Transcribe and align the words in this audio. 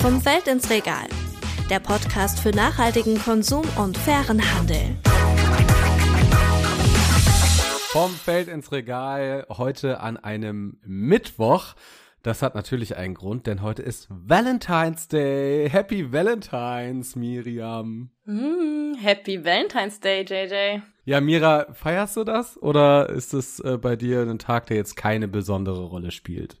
Vom 0.00 0.18
Feld 0.22 0.48
ins 0.48 0.70
Regal. 0.70 1.08
Der 1.68 1.78
Podcast 1.78 2.40
für 2.40 2.52
nachhaltigen 2.52 3.18
Konsum 3.18 3.66
und 3.76 3.98
fairen 3.98 4.40
Handel. 4.54 4.96
Vom 7.90 8.10
Feld 8.10 8.48
ins 8.48 8.72
Regal 8.72 9.44
heute 9.50 10.00
an 10.00 10.16
einem 10.16 10.78
Mittwoch. 10.86 11.74
Das 12.22 12.40
hat 12.40 12.54
natürlich 12.54 12.96
einen 12.96 13.12
Grund, 13.12 13.46
denn 13.46 13.60
heute 13.60 13.82
ist 13.82 14.06
Valentine's 14.08 15.06
Day. 15.08 15.68
Happy 15.68 16.10
Valentine's, 16.10 17.14
Miriam. 17.14 18.10
Mm, 18.24 18.94
happy 18.98 19.44
Valentine's 19.44 20.00
Day, 20.00 20.24
JJ. 20.26 20.80
Ja, 21.04 21.20
Mira, 21.20 21.66
feierst 21.74 22.16
du 22.16 22.24
das 22.24 22.56
oder 22.62 23.10
ist 23.10 23.34
es 23.34 23.60
äh, 23.60 23.76
bei 23.76 23.96
dir 23.96 24.22
ein 24.22 24.38
Tag, 24.38 24.66
der 24.68 24.78
jetzt 24.78 24.96
keine 24.96 25.28
besondere 25.28 25.84
Rolle 25.84 26.10
spielt? 26.10 26.59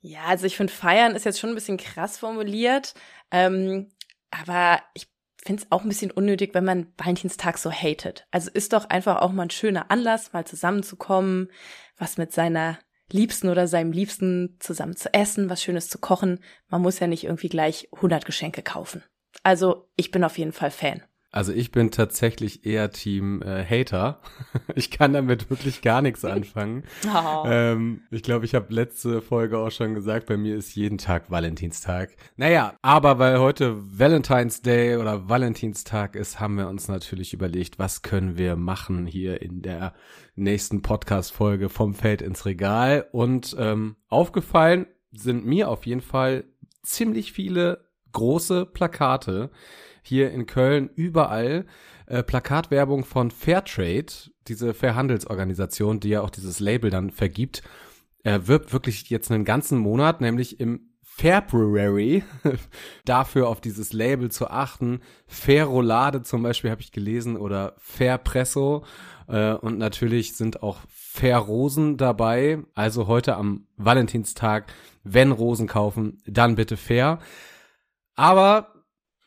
Ja, 0.00 0.24
also 0.24 0.46
ich 0.46 0.56
finde, 0.56 0.72
feiern 0.72 1.14
ist 1.14 1.24
jetzt 1.24 1.38
schon 1.38 1.50
ein 1.50 1.54
bisschen 1.54 1.76
krass 1.76 2.18
formuliert, 2.18 2.94
ähm, 3.30 3.90
aber 4.30 4.80
ich 4.94 5.08
finde 5.44 5.62
es 5.62 5.72
auch 5.72 5.82
ein 5.82 5.88
bisschen 5.88 6.10
unnötig, 6.10 6.54
wenn 6.54 6.64
man 6.64 6.92
Valentinstag 6.96 7.58
so 7.58 7.70
hatet. 7.70 8.26
Also 8.30 8.50
ist 8.50 8.72
doch 8.72 8.88
einfach 8.88 9.20
auch 9.20 9.32
mal 9.32 9.44
ein 9.44 9.50
schöner 9.50 9.90
Anlass, 9.90 10.32
mal 10.32 10.46
zusammenzukommen, 10.46 11.50
was 11.96 12.18
mit 12.18 12.32
seiner 12.32 12.78
Liebsten 13.12 13.48
oder 13.48 13.66
seinem 13.66 13.92
Liebsten 13.92 14.56
zusammen 14.60 14.96
zu 14.96 15.12
essen, 15.12 15.50
was 15.50 15.62
Schönes 15.62 15.88
zu 15.88 15.98
kochen. 15.98 16.40
Man 16.68 16.82
muss 16.82 16.98
ja 16.98 17.06
nicht 17.06 17.24
irgendwie 17.24 17.48
gleich 17.48 17.88
100 17.92 18.24
Geschenke 18.24 18.62
kaufen. 18.62 19.02
Also 19.42 19.88
ich 19.96 20.10
bin 20.10 20.24
auf 20.24 20.38
jeden 20.38 20.52
Fall 20.52 20.70
Fan. 20.70 21.02
Also 21.32 21.52
ich 21.52 21.70
bin 21.70 21.92
tatsächlich 21.92 22.66
eher 22.66 22.90
Team 22.90 23.40
äh, 23.42 23.64
Hater. 23.64 24.20
ich 24.74 24.90
kann 24.90 25.12
damit 25.12 25.48
wirklich 25.48 25.80
gar 25.82 26.02
nichts 26.02 26.24
anfangen. 26.24 26.84
Oh. 27.12 27.44
Ähm, 27.46 28.02
ich 28.10 28.22
glaube, 28.22 28.44
ich 28.44 28.54
habe 28.54 28.72
letzte 28.72 29.20
Folge 29.20 29.58
auch 29.58 29.70
schon 29.70 29.94
gesagt, 29.94 30.26
bei 30.26 30.36
mir 30.36 30.56
ist 30.56 30.74
jeden 30.74 30.98
Tag 30.98 31.30
Valentinstag. 31.30 32.10
Naja, 32.36 32.74
aber 32.82 33.18
weil 33.18 33.40
heute 33.40 33.76
Valentine's 33.98 34.62
Day 34.62 34.96
oder 34.96 35.28
Valentinstag 35.28 36.14
ist, 36.16 36.40
haben 36.40 36.56
wir 36.56 36.68
uns 36.68 36.88
natürlich 36.88 37.32
überlegt, 37.32 37.78
was 37.78 38.02
können 38.02 38.38
wir 38.38 38.56
machen 38.56 39.06
hier 39.06 39.42
in 39.42 39.62
der 39.62 39.94
nächsten 40.34 40.82
Podcast-Folge 40.82 41.68
vom 41.68 41.94
Feld 41.94 42.22
ins 42.22 42.46
Regal. 42.46 43.06
Und 43.12 43.56
ähm, 43.58 43.96
aufgefallen 44.08 44.86
sind 45.12 45.46
mir 45.46 45.68
auf 45.68 45.86
jeden 45.86 46.02
Fall 46.02 46.44
ziemlich 46.82 47.32
viele 47.32 47.84
große 48.12 48.66
Plakate 48.66 49.50
hier 50.02 50.30
in 50.30 50.46
Köln 50.46 50.90
überall 50.94 51.66
äh, 52.06 52.22
Plakatwerbung 52.22 53.04
von 53.04 53.30
Fairtrade, 53.30 54.12
diese 54.48 54.74
Fairhandelsorganisation, 54.74 56.00
die 56.00 56.10
ja 56.10 56.22
auch 56.22 56.30
dieses 56.30 56.60
Label 56.60 56.90
dann 56.90 57.10
vergibt, 57.10 57.62
äh, 58.24 58.40
wirbt 58.44 58.72
wirklich 58.72 59.08
jetzt 59.10 59.30
einen 59.30 59.44
ganzen 59.44 59.78
Monat, 59.78 60.20
nämlich 60.20 60.60
im 60.60 60.90
February 61.02 62.24
dafür 63.04 63.48
auf 63.48 63.60
dieses 63.60 63.92
Label 63.92 64.30
zu 64.30 64.48
achten. 64.48 65.00
Fairolade 65.26 66.22
zum 66.22 66.42
Beispiel 66.42 66.70
habe 66.70 66.80
ich 66.80 66.92
gelesen 66.92 67.36
oder 67.36 67.74
Fairpresso 67.78 68.84
äh, 69.28 69.52
und 69.52 69.78
natürlich 69.78 70.34
sind 70.34 70.62
auch 70.62 70.78
Fair-Rosen 70.88 71.96
dabei. 71.96 72.58
Also 72.74 73.06
heute 73.06 73.36
am 73.36 73.66
Valentinstag, 73.76 74.72
wenn 75.04 75.30
Rosen 75.30 75.66
kaufen, 75.66 76.22
dann 76.26 76.54
bitte 76.54 76.76
fair. 76.76 77.18
Aber 78.14 78.79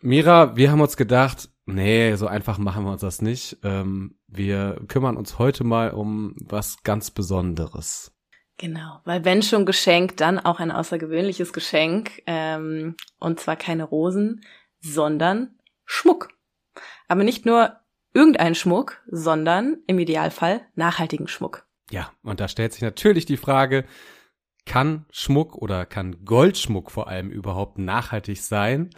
Mira, 0.06 0.58
wir 0.58 0.70
haben 0.70 0.82
uns 0.82 0.98
gedacht, 0.98 1.48
nee, 1.66 2.14
so 2.16 2.28
einfach 2.28 2.58
machen 2.58 2.84
wir 2.84 2.92
uns 2.92 3.00
das 3.00 3.22
nicht. 3.22 3.59
Ähm, 3.64 4.20
wir 4.28 4.82
kümmern 4.90 5.16
uns 5.16 5.40
heute 5.40 5.64
mal 5.64 5.92
um 5.92 6.36
was 6.42 6.84
ganz 6.84 7.09
Besonderes. 7.09 8.14
Genau, 8.58 9.00
weil 9.06 9.24
wenn 9.24 9.42
schon 9.42 9.66
Geschenk, 9.66 10.18
dann 10.18 10.40
auch 10.40 10.59
ein 10.59 10.72
außergewöhnliches 10.72 11.54
Geschenk. 11.54 12.22
Ähm, 12.26 12.98
und 13.18 13.40
zwar 13.40 13.56
keine 13.56 13.86
Rosen, 13.86 14.42
sondern 14.81 15.58
Schmuck. 15.86 16.34
Aber 17.08 17.24
nicht 17.24 17.46
nur 17.46 17.78
irgendein 18.13 18.56
Schmuck, 18.56 19.02
sondern 19.09 19.78
im 19.88 20.00
Idealfall 20.00 20.68
nachhaltigen 20.75 21.30
Schmuck. 21.30 21.66
Ja, 21.92 22.12
und 22.24 22.42
da 22.42 22.50
stellt 22.50 22.74
sich 22.74 22.81
natürlich 22.81 23.25
die 23.25 23.38
Frage, 23.38 23.86
kann 24.66 25.06
Schmuck 25.12 25.56
oder 25.56 25.86
kann 25.86 26.25
Goldschmuck 26.25 26.92
vor 26.92 27.08
allem 27.08 27.30
überhaupt 27.30 27.78
nachhaltig 27.78 28.42
sein? 28.42 28.90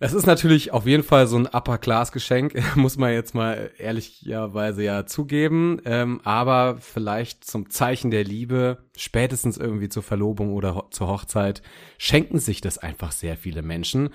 Es 0.00 0.12
ist 0.12 0.26
natürlich 0.26 0.72
auf 0.72 0.86
jeden 0.86 1.02
Fall 1.02 1.26
so 1.26 1.36
ein 1.36 1.46
Upper-Class-Geschenk, 1.46 2.54
muss 2.76 2.98
man 2.98 3.12
jetzt 3.12 3.34
mal 3.34 3.72
ehrlicherweise 3.78 4.84
ja 4.84 5.06
zugeben. 5.06 5.80
Ähm, 5.84 6.20
aber 6.22 6.78
vielleicht 6.80 7.44
zum 7.44 7.68
Zeichen 7.68 8.12
der 8.12 8.22
Liebe, 8.22 8.78
spätestens 8.96 9.56
irgendwie 9.56 9.88
zur 9.88 10.04
Verlobung 10.04 10.52
oder 10.52 10.76
ho 10.76 10.84
zur 10.90 11.08
Hochzeit, 11.08 11.62
schenken 11.98 12.38
sich 12.38 12.60
das 12.60 12.78
einfach 12.78 13.10
sehr 13.10 13.36
viele 13.36 13.62
Menschen. 13.62 14.10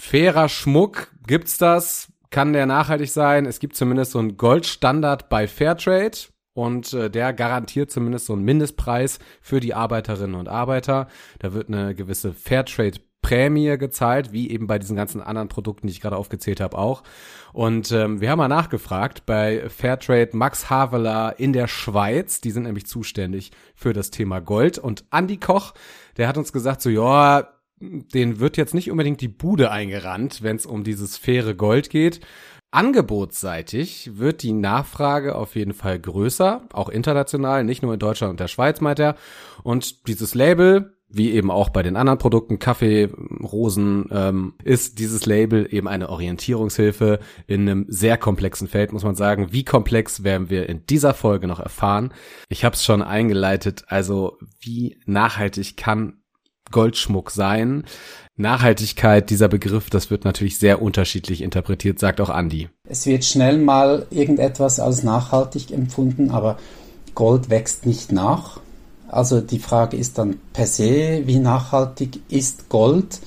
Fairer 0.00 0.48
Schmuck, 0.48 1.12
gibt's 1.24 1.56
das? 1.56 2.08
Kann 2.30 2.52
der 2.52 2.66
nachhaltig 2.66 3.10
sein? 3.10 3.46
Es 3.46 3.60
gibt 3.60 3.76
zumindest 3.76 4.10
so 4.12 4.18
einen 4.18 4.36
Goldstandard 4.36 5.28
bei 5.28 5.46
Fairtrade. 5.46 6.18
Und 6.52 6.92
äh, 6.94 7.08
der 7.08 7.32
garantiert 7.32 7.92
zumindest 7.92 8.26
so 8.26 8.32
einen 8.32 8.42
Mindestpreis 8.42 9.20
für 9.40 9.60
die 9.60 9.72
Arbeiterinnen 9.72 10.34
und 10.34 10.48
Arbeiter. 10.48 11.06
Da 11.38 11.52
wird 11.52 11.68
eine 11.68 11.94
gewisse 11.94 12.32
Fairtrade 12.32 13.00
Prämie 13.22 13.76
gezahlt, 13.76 14.32
wie 14.32 14.50
eben 14.50 14.66
bei 14.66 14.78
diesen 14.78 14.96
ganzen 14.96 15.20
anderen 15.20 15.48
Produkten, 15.48 15.86
die 15.86 15.92
ich 15.92 16.00
gerade 16.00 16.16
aufgezählt 16.16 16.60
habe, 16.60 16.78
auch. 16.78 17.02
Und 17.52 17.92
ähm, 17.92 18.20
wir 18.20 18.30
haben 18.30 18.38
mal 18.38 18.48
nachgefragt 18.48 19.26
bei 19.26 19.68
Fairtrade 19.68 20.36
Max 20.36 20.70
Havelaar 20.70 21.38
in 21.38 21.52
der 21.52 21.68
Schweiz. 21.68 22.40
Die 22.40 22.50
sind 22.50 22.64
nämlich 22.64 22.86
zuständig 22.86 23.52
für 23.74 23.92
das 23.92 24.10
Thema 24.10 24.40
Gold. 24.40 24.78
Und 24.78 25.04
Andy 25.12 25.36
Koch, 25.36 25.74
der 26.16 26.28
hat 26.28 26.38
uns 26.38 26.52
gesagt, 26.52 26.80
so 26.80 26.90
ja, 26.90 27.48
den 27.80 28.40
wird 28.40 28.56
jetzt 28.56 28.74
nicht 28.74 28.90
unbedingt 28.90 29.20
die 29.20 29.28
Bude 29.28 29.70
eingerannt, 29.70 30.42
wenn 30.42 30.56
es 30.56 30.66
um 30.66 30.84
dieses 30.84 31.16
faire 31.16 31.54
Gold 31.54 31.90
geht. 31.90 32.20
Angebotsseitig 32.72 34.12
wird 34.14 34.42
die 34.42 34.52
Nachfrage 34.52 35.34
auf 35.34 35.56
jeden 35.56 35.74
Fall 35.74 35.98
größer, 35.98 36.62
auch 36.72 36.88
international, 36.88 37.64
nicht 37.64 37.82
nur 37.82 37.94
in 37.94 37.98
Deutschland 37.98 38.30
und 38.30 38.40
der 38.40 38.46
Schweiz, 38.46 38.80
meint 38.80 39.00
er. 39.00 39.16
Und 39.64 40.06
dieses 40.06 40.36
Label, 40.36 40.94
wie 41.12 41.32
eben 41.32 41.50
auch 41.50 41.70
bei 41.70 41.82
den 41.82 41.96
anderen 41.96 42.18
Produkten, 42.18 42.58
Kaffee, 42.58 43.08
Rosen, 43.42 44.06
ähm, 44.12 44.54
ist 44.62 44.98
dieses 44.98 45.26
Label 45.26 45.66
eben 45.70 45.88
eine 45.88 46.08
Orientierungshilfe 46.08 47.18
in 47.46 47.62
einem 47.62 47.86
sehr 47.88 48.16
komplexen 48.16 48.68
Feld, 48.68 48.92
muss 48.92 49.04
man 49.04 49.16
sagen. 49.16 49.52
Wie 49.52 49.64
komplex 49.64 50.22
werden 50.22 50.50
wir 50.50 50.68
in 50.68 50.86
dieser 50.86 51.14
Folge 51.14 51.46
noch 51.46 51.60
erfahren. 51.60 52.12
Ich 52.48 52.64
habe 52.64 52.76
es 52.76 52.84
schon 52.84 53.02
eingeleitet, 53.02 53.84
also 53.88 54.38
wie 54.60 55.00
nachhaltig 55.04 55.76
kann 55.76 56.20
Goldschmuck 56.70 57.32
sein? 57.32 57.84
Nachhaltigkeit, 58.36 59.28
dieser 59.28 59.48
Begriff, 59.48 59.90
das 59.90 60.10
wird 60.10 60.24
natürlich 60.24 60.58
sehr 60.58 60.80
unterschiedlich 60.80 61.42
interpretiert, 61.42 61.98
sagt 61.98 62.20
auch 62.20 62.30
Andi. 62.30 62.68
Es 62.88 63.06
wird 63.06 63.24
schnell 63.24 63.58
mal 63.58 64.06
irgendetwas 64.10 64.78
als 64.80 65.02
nachhaltig 65.02 65.72
empfunden, 65.72 66.30
aber 66.30 66.56
Gold 67.14 67.50
wächst 67.50 67.86
nicht 67.86 68.12
nach 68.12 68.60
also 69.12 69.40
die 69.40 69.58
Frage 69.58 69.96
ist 69.96 70.18
dann 70.18 70.38
per 70.52 70.66
se, 70.66 71.22
wie 71.26 71.38
nachhaltig 71.38 72.20
ist 72.28 72.68
Gold? 72.68 73.20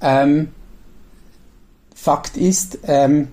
Ähm, 0.00 0.48
Fakt 1.94 2.36
ist, 2.36 2.78
ähm, 2.84 3.28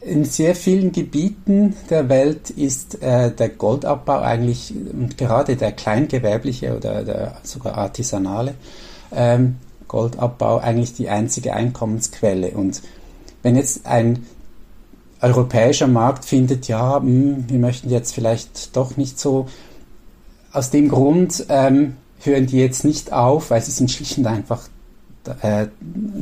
in 0.00 0.24
sehr 0.24 0.54
vielen 0.54 0.92
Gebieten 0.92 1.76
der 1.90 2.08
Welt 2.08 2.50
ist 2.50 3.02
äh, 3.02 3.30
der 3.30 3.50
Goldabbau 3.50 4.20
eigentlich, 4.20 4.72
und 4.74 5.18
gerade 5.18 5.56
der 5.56 5.72
kleingewerbliche 5.72 6.76
oder 6.76 7.04
der 7.04 7.36
sogar 7.42 7.76
artisanale 7.76 8.54
ähm, 9.12 9.56
Goldabbau 9.88 10.58
eigentlich 10.58 10.94
die 10.94 11.08
einzige 11.08 11.52
Einkommensquelle. 11.52 12.52
Und 12.52 12.82
wenn 13.42 13.56
jetzt 13.56 13.86
ein 13.86 14.26
europäischer 15.20 15.86
Markt 15.86 16.24
findet, 16.24 16.68
ja, 16.68 16.98
mh, 16.98 17.02
hm, 17.02 17.44
wir 17.48 17.58
möchten 17.58 17.90
jetzt 17.90 18.14
vielleicht 18.14 18.76
doch 18.76 18.96
nicht 18.96 19.20
so 19.20 19.46
aus 20.52 20.70
dem 20.70 20.88
Grund 20.88 21.46
ähm, 21.48 21.96
hören 22.20 22.46
die 22.46 22.58
jetzt 22.58 22.84
nicht 22.84 23.12
auf, 23.12 23.50
weil 23.50 23.62
sie 23.62 23.70
sind 23.70 23.90
schlicht 23.90 24.18
und 24.18 24.26
einfach 24.26 24.68
äh, 25.42 25.66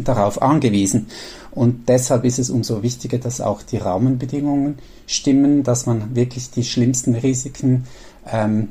darauf 0.05 0.43
angewiesen. 0.43 1.07
Und 1.51 1.89
deshalb 1.89 2.25
ist 2.25 2.39
es 2.39 2.51
umso 2.51 2.83
wichtiger, 2.83 3.19
dass 3.19 3.41
auch 3.41 3.63
die 3.63 3.79
Rahmenbedingungen 3.79 4.79
stimmen, 5.07 5.63
dass 5.63 5.87
man 5.87 6.15
wirklich 6.15 6.51
die 6.51 6.65
schlimmsten 6.65 7.15
Risiken 7.15 7.87
ähm, 8.31 8.69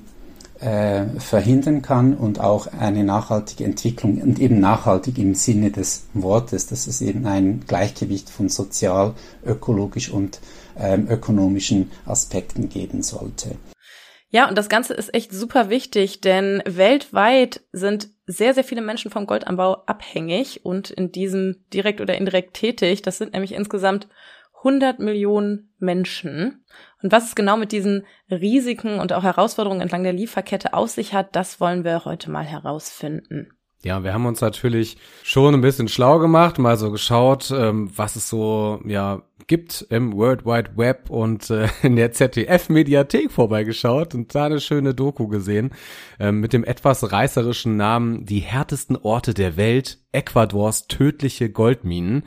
äh, 0.59 1.06
verhindern 1.19 1.81
kann 1.81 2.15
und 2.15 2.39
auch 2.39 2.68
eine 2.68 3.04
nachhaltige 3.04 3.63
Entwicklung 3.63 4.21
und 4.21 4.39
eben 4.39 4.59
nachhaltig 4.59 5.18
im 5.18 5.36
Sinne 5.36 5.71
des 5.71 6.04
Wortes, 6.13 6.68
dass 6.68 6.88
es 6.88 7.01
eben 7.01 7.25
ein 7.25 7.62
Gleichgewicht 7.68 8.30
von 8.30 8.50
sozial, 8.50 9.13
ökologisch 9.45 10.09
und 10.09 10.39
ähm, 10.80 11.07
ökonomischen 11.09 11.92
Aspekten 12.06 12.69
geben 12.69 13.04
sollte. 13.04 13.56
Ja, 14.29 14.50
und 14.50 14.57
das 14.57 14.68
Ganze 14.68 14.94
ist 14.94 15.13
echt 15.13 15.31
super 15.31 15.69
wichtig, 15.69 16.19
denn 16.19 16.62
weltweit 16.65 17.62
sind 17.71 18.09
sehr, 18.25 18.53
sehr 18.53 18.65
viele 18.65 18.81
Menschen 18.81 19.09
vom 19.09 19.25
Goldanbau 19.25 19.83
abhängig 19.85 20.65
und 20.65 20.89
in 20.89 21.12
diesem 21.13 21.63
direkt 21.74 22.01
oder 22.01 22.18
indirekt 22.18 22.53
tätig. 22.53 23.01
Das 23.01 23.18
sind 23.18 23.33
nämlich 23.33 23.53
insgesamt 23.53 24.09
100 24.57 25.00
Millionen 25.00 25.74
Menschen. 25.79 26.65
Und 27.01 27.12
was 27.12 27.27
es 27.27 27.35
genau 27.35 27.56
mit 27.56 27.71
diesen 27.71 28.06
Risiken 28.29 29.00
und 29.00 29.13
auch 29.13 29.24
Herausforderungen 29.24 29.81
entlang 29.81 30.03
der 30.03 30.13
Lieferkette 30.13 30.73
auf 30.73 30.89
sich 30.89 31.13
hat, 31.13 31.35
das 31.35 31.62
wollen 31.62 31.85
wir 31.85 32.03
heute 32.03 32.30
mal 32.30 32.44
herausfinden. 32.44 33.56
Ja, 33.88 34.04
wir 34.04 34.13
haben 34.13 34.25
uns 34.25 34.42
natürlich 34.42 34.98
schon 35.24 35.54
ein 35.54 35.62
bisschen 35.62 35.88
schlau 35.88 36.19
gemacht, 36.19 36.60
mal 36.60 36.75
so 36.75 36.92
geschaut, 36.92 37.51
ähm, 37.51 37.89
was 37.95 38.18
es 38.18 38.28
so 38.28 38.81
ja 38.86 39.22
gibt 39.48 39.88
im 39.89 40.12
World 40.12 40.45
Wide 40.45 40.72
Web 40.75 41.10
und 41.10 41.50
äh, 41.50 41.69
in 41.84 41.95
der 41.95 42.12
ZDF-Mediathek 42.12 43.31
vorbeigeschaut 43.31 44.13
und 44.13 44.36
da 44.36 44.48
eine 44.48 44.60
schöne 44.60 44.94
Doku 44.94 45.30
gesehen 45.30 45.72
äh, 46.19 46.34
mit 46.34 46.51
dem 46.51 46.66
etwas 46.66 47.13
reißerischen 47.13 47.78
Namen 47.78 48.25
Die 48.25 48.39
härtesten 48.39 48.98
Orte 48.98 49.34
der 49.34 49.56
Welt, 49.56 50.00
Ecuadors 50.12 50.88
tödliche 50.88 51.50
Goldminen. 51.50 52.24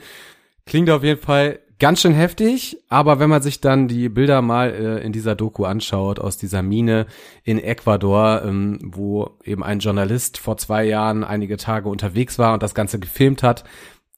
Klingt 0.65 0.89
auf 0.89 1.05
jeden 1.05 1.21
Fall 1.21 1.61
ganz 1.81 2.03
schön 2.03 2.13
heftig, 2.13 2.79
aber 2.89 3.19
wenn 3.19 3.31
man 3.31 3.43
sich 3.43 3.61
dann 3.61 3.89
die 3.89 4.09
Bilder 4.09 4.43
mal 4.43 4.71
äh, 4.71 5.05
in 5.05 5.13
dieser 5.13 5.35
Doku 5.35 5.65
anschaut 5.65 6.21
aus 6.21 6.37
dieser 6.37 6.63
Mine 6.63 7.07
in 7.43 7.59
Ecuador, 7.59 8.43
ähm, 8.45 8.79
wo 8.85 9.39
eben 9.43 9.65
ein 9.65 9.81
Journalist 9.81 10.39
vor 10.39 10.57
zwei 10.59 10.85
Jahren 10.85 11.25
einige 11.25 11.57
Tage 11.57 11.89
unterwegs 11.89 12.39
war 12.39 12.55
und 12.55 12.63
das 12.63 12.75
Ganze 12.75 13.01
gefilmt 13.01 13.43
hat, 13.43 13.65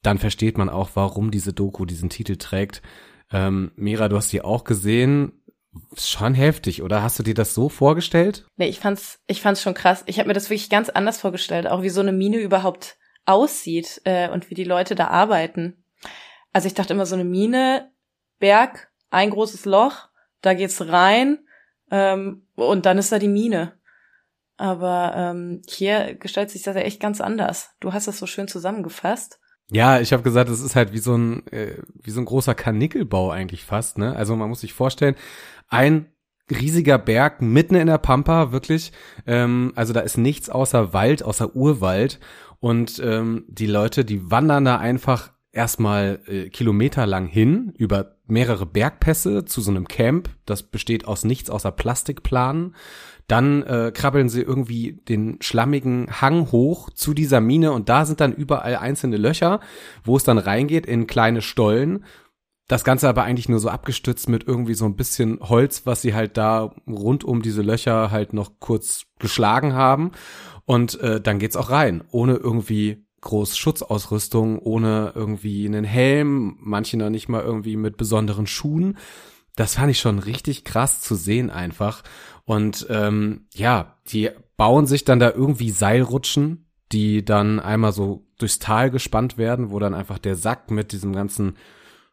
dann 0.02 0.18
versteht 0.18 0.58
man 0.58 0.68
auch, 0.68 0.90
warum 0.94 1.30
diese 1.30 1.52
Doku 1.52 1.86
diesen 1.86 2.10
Titel 2.10 2.36
trägt. 2.36 2.82
Ähm, 3.32 3.72
Mira, 3.76 4.08
du 4.08 4.16
hast 4.16 4.32
die 4.32 4.42
auch 4.42 4.64
gesehen. 4.64 5.32
Schon 5.96 6.34
heftig, 6.34 6.82
oder 6.82 7.02
hast 7.02 7.18
du 7.18 7.22
dir 7.22 7.32
das 7.32 7.54
so 7.54 7.70
vorgestellt? 7.70 8.44
Nee, 8.56 8.68
ich 8.68 8.78
fand's, 8.78 9.20
ich 9.26 9.40
fand's 9.40 9.62
schon 9.62 9.72
krass. 9.72 10.02
Ich 10.04 10.18
habe 10.18 10.28
mir 10.28 10.34
das 10.34 10.50
wirklich 10.50 10.68
ganz 10.68 10.90
anders 10.90 11.18
vorgestellt, 11.18 11.66
auch 11.66 11.80
wie 11.80 11.88
so 11.88 12.02
eine 12.02 12.12
Mine 12.12 12.36
überhaupt 12.38 12.98
aussieht 13.24 14.02
äh, 14.04 14.28
und 14.28 14.50
wie 14.50 14.54
die 14.54 14.64
Leute 14.64 14.94
da 14.94 15.06
arbeiten. 15.06 15.81
Also 16.52 16.66
ich 16.66 16.74
dachte 16.74 16.92
immer 16.92 17.06
so 17.06 17.14
eine 17.14 17.24
Mine, 17.24 17.90
Berg, 18.38 18.90
ein 19.10 19.30
großes 19.30 19.64
Loch, 19.64 20.08
da 20.40 20.54
geht's 20.54 20.86
rein 20.88 21.38
ähm, 21.90 22.46
und 22.54 22.86
dann 22.86 22.98
ist 22.98 23.12
da 23.12 23.18
die 23.18 23.28
Mine. 23.28 23.78
Aber 24.56 25.14
ähm, 25.16 25.62
hier 25.68 26.14
gestaltet 26.14 26.52
sich 26.52 26.62
das 26.62 26.76
ja 26.76 26.82
echt 26.82 27.00
ganz 27.00 27.20
anders. 27.20 27.70
Du 27.80 27.92
hast 27.92 28.06
das 28.06 28.18
so 28.18 28.26
schön 28.26 28.48
zusammengefasst. 28.48 29.40
Ja, 29.70 30.00
ich 30.00 30.12
habe 30.12 30.22
gesagt, 30.22 30.50
es 30.50 30.60
ist 30.60 30.76
halt 30.76 30.92
wie 30.92 30.98
so 30.98 31.16
ein 31.16 31.46
äh, 31.46 31.78
wie 31.94 32.10
so 32.10 32.20
ein 32.20 32.26
großer 32.26 32.54
Karnickelbau 32.54 33.30
eigentlich 33.30 33.64
fast, 33.64 33.96
ne? 33.96 34.14
Also 34.14 34.36
man 34.36 34.48
muss 34.48 34.60
sich 34.60 34.74
vorstellen, 34.74 35.16
ein 35.68 36.12
riesiger 36.50 36.98
Berg 36.98 37.40
mitten 37.40 37.76
in 37.76 37.86
der 37.86 37.98
Pampa, 37.98 38.52
wirklich. 38.52 38.92
Ähm, 39.26 39.72
also 39.74 39.92
da 39.92 40.00
ist 40.00 40.18
nichts 40.18 40.50
außer 40.50 40.92
Wald, 40.92 41.22
außer 41.22 41.56
Urwald. 41.56 42.20
Und 42.60 43.00
ähm, 43.04 43.44
die 43.48 43.66
Leute, 43.66 44.04
die 44.04 44.30
wandern 44.30 44.64
da 44.64 44.78
einfach 44.78 45.31
erstmal 45.52 46.20
äh, 46.26 46.48
kilometerlang 46.48 47.26
hin 47.26 47.72
über 47.76 48.16
mehrere 48.26 48.66
Bergpässe 48.66 49.44
zu 49.44 49.60
so 49.60 49.70
einem 49.70 49.86
Camp. 49.86 50.30
Das 50.46 50.62
besteht 50.62 51.06
aus 51.06 51.24
nichts 51.24 51.50
außer 51.50 51.70
Plastikplanen. 51.70 52.74
Dann 53.28 53.62
äh, 53.62 53.92
krabbeln 53.94 54.28
sie 54.28 54.42
irgendwie 54.42 55.00
den 55.08 55.40
schlammigen 55.40 56.20
Hang 56.20 56.50
hoch 56.50 56.90
zu 56.90 57.14
dieser 57.14 57.40
Mine 57.40 57.72
und 57.72 57.88
da 57.88 58.04
sind 58.04 58.20
dann 58.20 58.32
überall 58.32 58.76
einzelne 58.76 59.16
Löcher, 59.16 59.60
wo 60.02 60.16
es 60.16 60.24
dann 60.24 60.38
reingeht 60.38 60.86
in 60.86 61.06
kleine 61.06 61.42
Stollen. 61.42 62.04
Das 62.68 62.84
Ganze 62.84 63.08
aber 63.08 63.24
eigentlich 63.24 63.48
nur 63.48 63.58
so 63.58 63.68
abgestützt 63.68 64.28
mit 64.28 64.46
irgendwie 64.46 64.74
so 64.74 64.86
ein 64.86 64.96
bisschen 64.96 65.38
Holz, 65.40 65.84
was 65.84 66.02
sie 66.02 66.14
halt 66.14 66.36
da 66.36 66.74
rund 66.86 67.22
um 67.22 67.42
diese 67.42 67.62
Löcher 67.62 68.10
halt 68.10 68.32
noch 68.32 68.60
kurz 68.60 69.04
geschlagen 69.18 69.74
haben. 69.74 70.12
Und 70.64 70.98
äh, 71.00 71.20
dann 71.20 71.38
geht's 71.38 71.56
auch 71.56 71.70
rein, 71.70 72.02
ohne 72.10 72.36
irgendwie 72.36 73.04
groß 73.22 73.56
Schutzausrüstung, 73.56 74.58
ohne 74.58 75.12
irgendwie 75.14 75.66
einen 75.66 75.84
Helm, 75.84 76.56
manche 76.60 76.96
noch 76.96 77.10
nicht 77.10 77.28
mal 77.28 77.42
irgendwie 77.42 77.76
mit 77.76 77.96
besonderen 77.96 78.46
Schuhen. 78.46 78.98
Das 79.56 79.76
fand 79.76 79.90
ich 79.90 80.00
schon 80.00 80.18
richtig 80.18 80.64
krass 80.64 81.00
zu 81.00 81.14
sehen 81.14 81.50
einfach. 81.50 82.02
Und 82.44 82.86
ähm, 82.90 83.46
ja, 83.54 83.96
die 84.08 84.30
bauen 84.56 84.86
sich 84.86 85.04
dann 85.04 85.20
da 85.20 85.30
irgendwie 85.30 85.70
Seilrutschen, 85.70 86.66
die 86.90 87.24
dann 87.24 87.60
einmal 87.60 87.92
so 87.92 88.26
durchs 88.38 88.58
Tal 88.58 88.90
gespannt 88.90 89.38
werden, 89.38 89.70
wo 89.70 89.78
dann 89.78 89.94
einfach 89.94 90.18
der 90.18 90.36
Sack 90.36 90.70
mit 90.70 90.92
diesem 90.92 91.12
ganzen 91.12 91.56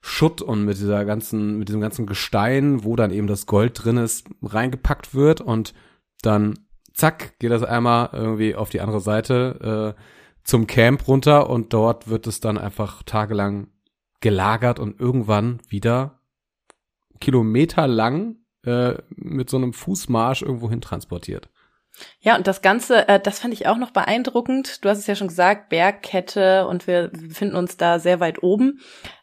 Schutt 0.02 0.42
und 0.42 0.64
mit 0.64 0.78
dieser 0.78 1.04
ganzen, 1.06 1.58
mit 1.58 1.68
diesem 1.68 1.82
ganzen 1.82 2.06
Gestein, 2.06 2.84
wo 2.84 2.96
dann 2.96 3.12
eben 3.12 3.28
das 3.28 3.48
Gold 3.48 3.84
drin 3.84 3.98
ist, 3.98 4.28
reingepackt 4.42 5.14
wird 5.14 5.42
und 5.42 5.74
dann 6.22 6.60
zack, 6.94 7.38
geht 7.40 7.52
das 7.52 7.64
einmal 7.64 8.10
irgendwie 8.14 8.56
auf 8.56 8.70
die 8.70 8.82
andere 8.82 9.02
Seite 9.02 9.96
äh, 9.98 10.19
zum 10.50 10.66
Camp 10.66 11.08
runter 11.08 11.48
und 11.48 11.74
dort 11.74 12.10
wird 12.10 12.26
es 12.26 12.40
dann 12.40 12.58
einfach 12.58 13.04
tagelang 13.04 13.68
gelagert 14.20 14.80
und 14.80 15.00
irgendwann 15.00 15.62
wieder 15.68 16.22
kilometerlang 17.20 18.38
äh, 18.66 18.96
mit 19.16 19.50
so 19.50 19.58
einem 19.58 19.74
Fußmarsch 19.74 20.42
irgendwo 20.42 20.70
hin 20.70 20.82
transportiert. 20.82 21.50
Ja, 22.22 22.36
und 22.36 22.48
das 22.48 22.62
Ganze, 22.62 23.08
äh, 23.08 23.20
das 23.20 23.40
fand 23.40 23.54
ich 23.54 23.68
auch 23.68 23.78
noch 23.78 23.92
beeindruckend. 23.92 24.84
Du 24.84 24.90
hast 24.90 25.00
es 25.00 25.08
ja 25.08 25.16
schon 25.16 25.28
gesagt, 25.28 25.70
Bergkette 25.70 26.68
und 26.68 26.88
wir 26.88 27.10
befinden 27.10 27.56
uns 27.56 27.78
da 27.78 28.00
sehr 28.00 28.20
weit 28.20 28.44
oben. 28.44 28.80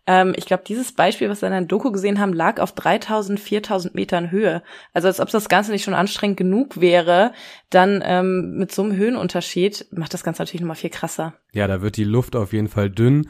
Ähm, 0.07 0.35
ich 0.37 0.47
glaube, 0.47 0.65
dieses 0.67 0.93
Beispiel, 0.93 1.29
was 1.29 1.43
wir 1.43 1.49
in 1.49 1.53
der 1.53 1.63
Doku 1.63 1.91
gesehen 1.91 2.21
haben, 2.21 2.33
lag 2.33 2.61
auf 2.61 2.73
3000, 2.73 3.41
4000 3.41 3.95
Metern 3.95 4.31
Höhe. 4.31 4.63
Also 4.93 5.09
als 5.09 5.21
ob 5.21 5.31
das 5.31 5.49
Ganze 5.49 5.73
nicht 5.73 5.85
schon 5.85 5.95
anstrengend 5.95 6.37
genug 6.37 6.81
wäre, 6.81 7.33
dann 7.71 8.03
ähm, 8.05 8.57
mit 8.57 8.73
so 8.73 8.83
einem 8.83 8.97
Höhenunterschied 8.97 9.87
macht 9.91 10.15
das 10.15 10.23
Ganze 10.23 10.43
natürlich 10.43 10.61
nochmal 10.61 10.77
viel 10.77 10.91
krasser. 10.91 11.35
Ja, 11.53 11.67
da 11.67 11.83
wird 11.83 11.97
die 11.97 12.05
Luft 12.05 12.37
auf 12.37 12.53
jeden 12.53 12.69
Fall 12.69 12.91
dünn. 12.91 13.29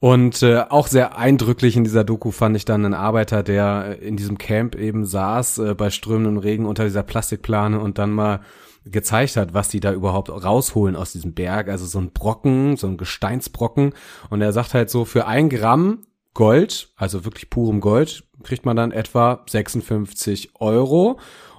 Und 0.00 0.42
äh, 0.42 0.60
auch 0.68 0.86
sehr 0.86 1.18
eindrücklich 1.18 1.76
in 1.76 1.82
dieser 1.82 2.04
Doku 2.04 2.30
fand 2.30 2.56
ich 2.56 2.64
dann 2.64 2.84
einen 2.84 2.94
Arbeiter, 2.94 3.42
der 3.42 4.00
in 4.00 4.16
diesem 4.16 4.38
Camp 4.38 4.76
eben 4.76 5.04
saß, 5.04 5.58
äh, 5.58 5.74
bei 5.74 5.90
strömendem 5.90 6.38
Regen 6.38 6.66
unter 6.66 6.84
dieser 6.84 7.02
Plastikplane 7.02 7.80
und 7.80 7.98
dann 7.98 8.12
mal 8.12 8.40
gezeigt 8.84 9.36
hat, 9.36 9.54
was 9.54 9.68
die 9.68 9.80
da 9.80 9.92
überhaupt 9.92 10.30
rausholen 10.30 10.94
aus 10.94 11.12
diesem 11.12 11.34
Berg. 11.34 11.68
Also 11.68 11.84
so 11.84 11.98
ein 11.98 12.12
Brocken, 12.12 12.76
so 12.76 12.86
ein 12.86 12.96
Gesteinsbrocken. 12.96 13.92
Und 14.30 14.40
er 14.40 14.52
sagt 14.52 14.74
halt 14.74 14.88
so, 14.88 15.04
für 15.04 15.26
ein 15.26 15.48
Gramm 15.48 16.04
Gold, 16.32 16.92
also 16.96 17.24
wirklich 17.24 17.50
purem 17.50 17.80
Gold, 17.80 18.24
kriegt 18.44 18.64
man 18.64 18.76
dann 18.76 18.92
etwa 18.92 19.44
56 19.48 20.60
Euro. 20.60 21.18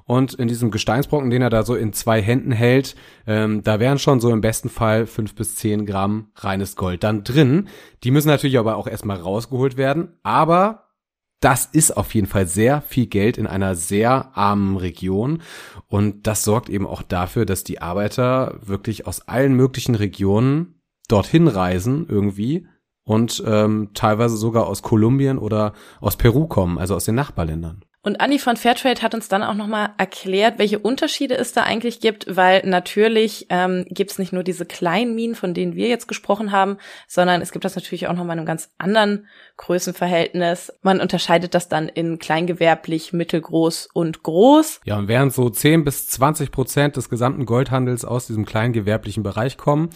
Und 0.10 0.34
in 0.34 0.48
diesem 0.48 0.72
Gesteinsbrocken, 0.72 1.30
den 1.30 1.44
er 1.44 1.52
da 1.52 1.62
so 1.62 1.76
in 1.76 1.94
zwei 1.94 2.20
Händen 2.20 2.52
hält, 2.52 2.96
ähm, 3.28 3.62
da 3.62 3.80
wären 3.80 4.00
schon 4.00 4.20
so 4.20 4.32
im 4.32 4.42
besten 4.42 4.68
Fall 4.68 5.06
fünf 5.06 5.36
bis 5.36 5.56
zehn 5.56 5.86
Gramm 5.86 6.32
reines 6.34 6.76
Gold 6.76 7.04
dann 7.04 7.24
drin. 7.24 7.68
Die 8.04 8.10
müssen 8.10 8.30
natürlich 8.30 8.58
aber 8.58 8.76
auch 8.78 8.88
erstmal 8.88 9.18
rausgeholt 9.18 9.78
werden. 9.78 10.18
Aber 10.24 10.88
das 11.42 11.68
ist 11.68 11.96
auf 11.96 12.16
jeden 12.16 12.26
Fall 12.26 12.48
sehr 12.48 12.82
viel 12.82 13.06
Geld 13.06 13.38
in 13.38 13.46
einer 13.46 13.76
sehr 13.76 14.36
armen 14.36 14.78
Region. 14.78 15.44
Und 15.86 16.26
das 16.26 16.44
sorgt 16.44 16.70
eben 16.70 16.88
auch 16.88 17.04
dafür, 17.04 17.46
dass 17.46 17.64
die 17.64 17.80
Arbeiter 17.80 18.58
wirklich 18.64 19.06
aus 19.06 19.28
allen 19.28 19.54
möglichen 19.54 19.94
Regionen 19.94 20.82
dorthin 21.08 21.48
reisen 21.48 22.08
irgendwie 22.10 22.66
und 23.04 23.44
ähm, 23.46 23.92
teilweise 23.94 24.38
sogar 24.38 24.66
aus 24.66 24.82
Kolumbien 24.82 25.38
oder 25.38 25.74
aus 26.02 26.18
Peru 26.18 26.48
kommen, 26.48 26.80
also 26.80 26.96
aus 26.96 27.06
den 27.06 27.14
Nachbarländern. 27.14 27.86
Und 28.02 28.22
Anni 28.22 28.40
von 28.40 28.56
Fairtrade 28.56 29.02
hat 29.02 29.14
uns 29.14 29.28
dann 29.28 29.44
auch 29.44 29.56
nochmal 29.56 29.90
erklärt, 29.98 30.58
welche 30.58 30.80
Unterschiede 30.80 31.36
es 31.36 31.52
da 31.52 31.64
eigentlich 31.64 32.00
gibt, 32.00 32.34
weil 32.34 32.62
natürlich 32.66 33.48
ähm, 33.50 33.86
gibt 33.90 34.12
es 34.12 34.20
nicht 34.20 34.32
nur 34.32 34.44
diese 34.44 34.66
kleinen 34.66 35.16
Minen, 35.16 35.36
von 35.36 35.54
denen 35.54 35.76
wir 35.76 35.90
jetzt 35.90 36.08
gesprochen 36.08 36.54
haben, 36.54 36.78
sondern 37.10 37.42
es 37.42 37.52
gibt 37.52 37.66
das 37.66 37.76
natürlich 37.76 38.08
auch 38.08 38.14
nochmal 38.14 38.36
in 38.36 38.40
einem 38.40 38.46
ganz 38.46 38.70
anderen 38.78 39.28
Größenverhältnis. 39.58 40.72
Man 40.82 41.02
unterscheidet 41.02 41.54
das 41.54 41.68
dann 41.68 41.90
in 41.90 42.20
kleingewerblich, 42.20 43.12
mittelgroß 43.12 43.90
und 43.94 44.24
groß. 44.24 44.80
Ja, 44.86 44.98
und 44.98 45.10
während 45.10 45.34
so 45.34 45.50
10 45.50 45.84
bis 45.84 46.08
20 46.08 46.52
Prozent 46.52 46.96
des 46.96 47.10
gesamten 47.10 47.46
Goldhandels 47.46 48.06
aus 48.06 48.28
diesem 48.28 48.46
kleingewerblichen 48.46 49.24
Bereich 49.24 49.58
kommen, 49.58 49.90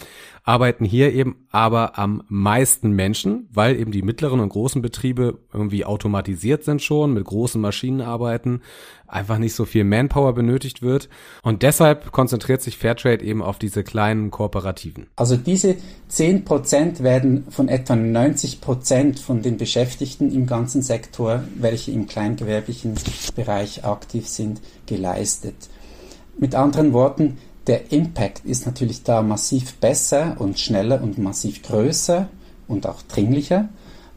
arbeiten 0.43 0.83
hier 0.83 1.13
eben 1.13 1.47
aber 1.51 1.97
am 1.97 2.23
meisten 2.27 2.91
Menschen, 2.91 3.47
weil 3.53 3.79
eben 3.79 3.91
die 3.91 4.01
mittleren 4.01 4.41
und 4.41 4.49
großen 4.49 4.81
Betriebe 4.81 5.39
irgendwie 5.53 5.85
automatisiert 5.85 6.65
sind 6.65 6.81
schon, 6.81 7.13
mit 7.13 7.23
großen 7.23 7.61
Maschinen 7.61 7.92
arbeiten, 8.01 8.61
einfach 9.07 9.37
nicht 9.37 9.53
so 9.53 9.65
viel 9.65 9.83
Manpower 9.83 10.33
benötigt 10.33 10.81
wird. 10.81 11.09
Und 11.43 11.63
deshalb 11.63 12.11
konzentriert 12.11 12.61
sich 12.61 12.77
Fairtrade 12.77 13.23
eben 13.23 13.41
auf 13.41 13.59
diese 13.59 13.83
kleinen 13.83 14.31
Kooperativen. 14.31 15.07
Also 15.15 15.37
diese 15.37 15.75
10 16.07 16.45
Prozent 16.45 17.03
werden 17.03 17.45
von 17.49 17.67
etwa 17.69 17.95
90 17.95 18.61
Prozent 18.61 19.19
von 19.19 19.41
den 19.41 19.57
Beschäftigten 19.57 20.31
im 20.31 20.45
ganzen 20.45 20.81
Sektor, 20.81 21.43
welche 21.55 21.91
im 21.91 22.07
kleingewerblichen 22.07 22.95
Bereich 23.35 23.85
aktiv 23.85 24.27
sind, 24.27 24.61
geleistet. 24.85 25.55
Mit 26.39 26.55
anderen 26.55 26.93
Worten, 26.93 27.37
der 27.67 27.91
Impact 27.91 28.45
ist 28.45 28.65
natürlich 28.65 29.03
da 29.03 29.21
massiv 29.21 29.75
besser 29.75 30.35
und 30.39 30.59
schneller 30.59 31.01
und 31.01 31.17
massiv 31.17 31.61
größer 31.63 32.27
und 32.67 32.87
auch 32.87 33.01
dringlicher, 33.03 33.69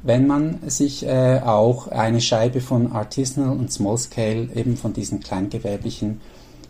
wenn 0.07 0.27
man 0.27 0.61
sich 0.69 1.05
äh, 1.05 1.41
auch 1.45 1.89
eine 1.89 2.21
Scheibe 2.21 2.61
von 2.61 2.93
Artisanal 2.93 3.51
und 3.51 3.73
Small 3.73 3.99
Scale 3.99 4.49
eben 4.55 4.77
von 4.77 4.93
diesen 4.93 5.21
kleingewerblichen 5.21 6.21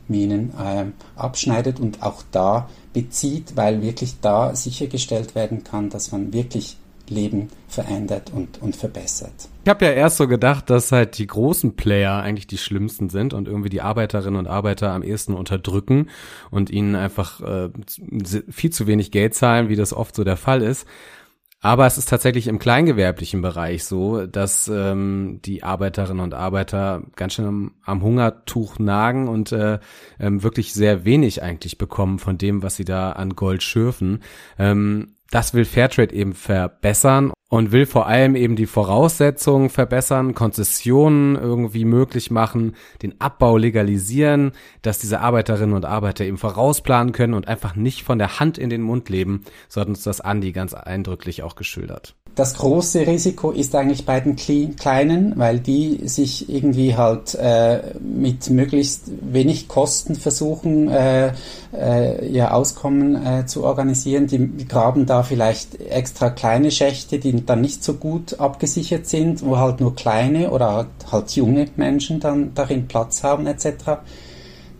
Minen 0.08 0.52
äh, 0.58 0.86
abschneidet 1.16 1.80
und 1.80 2.02
auch 2.02 2.22
da 2.32 2.68
bezieht, 2.92 3.56
weil 3.56 3.82
wirklich 3.82 4.20
da 4.20 4.54
sichergestellt 4.54 5.34
werden 5.34 5.64
kann, 5.64 5.90
dass 5.90 6.12
man 6.12 6.32
wirklich 6.32 6.78
Leben 7.08 7.50
verändert 7.68 8.32
und, 8.34 8.60
und 8.62 8.74
verbessert. 8.74 9.48
Ich 9.64 9.68
habe 9.68 9.84
ja 9.84 9.92
erst 9.92 10.16
so 10.16 10.26
gedacht, 10.26 10.70
dass 10.70 10.90
halt 10.92 11.18
die 11.18 11.26
großen 11.26 11.76
Player 11.76 12.20
eigentlich 12.20 12.46
die 12.46 12.58
schlimmsten 12.58 13.10
sind 13.10 13.34
und 13.34 13.48
irgendwie 13.48 13.68
die 13.68 13.80
Arbeiterinnen 13.80 14.38
und 14.38 14.46
Arbeiter 14.46 14.92
am 14.92 15.02
ehesten 15.02 15.34
unterdrücken 15.34 16.08
und 16.50 16.70
ihnen 16.70 16.94
einfach 16.94 17.40
äh, 17.40 17.68
viel 18.48 18.70
zu 18.70 18.86
wenig 18.86 19.10
Geld 19.10 19.34
zahlen, 19.34 19.68
wie 19.68 19.76
das 19.76 19.92
oft 19.92 20.16
so 20.16 20.24
der 20.24 20.36
Fall 20.36 20.62
ist. 20.62 20.86
Aber 21.60 21.86
es 21.86 21.98
ist 21.98 22.08
tatsächlich 22.08 22.48
im 22.48 22.58
kleingewerblichen 22.58 23.40
Bereich 23.42 23.84
so, 23.84 24.26
dass 24.26 24.68
ähm, 24.68 25.40
die 25.44 25.62
Arbeiterinnen 25.62 26.22
und 26.22 26.34
Arbeiter 26.34 27.02
ganz 27.16 27.34
schön 27.34 27.46
am, 27.46 27.74
am 27.84 28.02
Hungertuch 28.02 28.78
nagen 28.78 29.28
und 29.28 29.52
äh, 29.52 29.78
ähm, 30.20 30.42
wirklich 30.42 30.74
sehr 30.74 31.04
wenig 31.04 31.42
eigentlich 31.42 31.78
bekommen 31.78 32.18
von 32.18 32.38
dem, 32.38 32.62
was 32.62 32.76
sie 32.76 32.84
da 32.84 33.12
an 33.12 33.30
Gold 33.36 33.62
schürfen. 33.62 34.22
Ähm, 34.58 35.16
das 35.30 35.54
will 35.54 35.64
Fairtrade 35.64 36.14
eben 36.14 36.34
verbessern 36.34 37.32
und 37.48 37.70
will 37.70 37.86
vor 37.86 38.06
allem 38.06 38.34
eben 38.34 38.56
die 38.56 38.66
Voraussetzungen 38.66 39.70
verbessern, 39.70 40.34
Konzessionen 40.34 41.36
irgendwie 41.36 41.84
möglich 41.84 42.30
machen, 42.30 42.74
den 43.02 43.20
Abbau 43.20 43.56
legalisieren, 43.56 44.52
dass 44.82 44.98
diese 44.98 45.20
Arbeiterinnen 45.20 45.74
und 45.74 45.84
Arbeiter 45.84 46.24
eben 46.24 46.38
vorausplanen 46.38 47.12
können 47.12 47.34
und 47.34 47.46
einfach 47.46 47.76
nicht 47.76 48.02
von 48.02 48.18
der 48.18 48.40
Hand 48.40 48.58
in 48.58 48.70
den 48.70 48.82
Mund 48.82 49.08
leben. 49.08 49.44
So 49.68 49.80
hat 49.80 49.88
uns 49.88 50.02
das 50.02 50.20
Andi 50.20 50.52
ganz 50.52 50.74
eindrücklich 50.74 51.42
auch 51.42 51.54
geschildert. 51.54 52.16
Das 52.36 52.52
große 52.52 53.06
Risiko 53.06 53.50
ist 53.50 53.74
eigentlich 53.74 54.04
bei 54.04 54.20
den 54.20 54.36
Kleinen, 54.36 55.32
weil 55.36 55.58
die 55.58 56.06
sich 56.06 56.50
irgendwie 56.50 56.94
halt 56.94 57.34
äh, 57.34 57.94
mit 57.98 58.50
möglichst 58.50 59.04
wenig 59.22 59.68
Kosten 59.68 60.16
versuchen, 60.16 60.90
äh, 60.90 61.32
äh, 61.72 62.28
ihr 62.28 62.52
Auskommen 62.52 63.16
äh, 63.26 63.46
zu 63.46 63.64
organisieren. 63.64 64.26
Die 64.26 64.68
graben 64.68 65.06
da 65.06 65.22
vielleicht 65.22 65.80
extra 65.80 66.28
kleine 66.28 66.70
Schächte, 66.70 67.18
die 67.18 67.46
dann 67.46 67.62
nicht 67.62 67.82
so 67.82 67.94
gut 67.94 68.38
abgesichert 68.38 69.06
sind, 69.06 69.42
wo 69.42 69.56
halt 69.56 69.80
nur 69.80 69.94
kleine 69.94 70.50
oder 70.50 70.88
halt 71.10 71.30
junge 71.36 71.68
Menschen 71.76 72.20
dann 72.20 72.52
darin 72.54 72.86
Platz 72.86 73.22
haben 73.22 73.46
etc. 73.46 74.02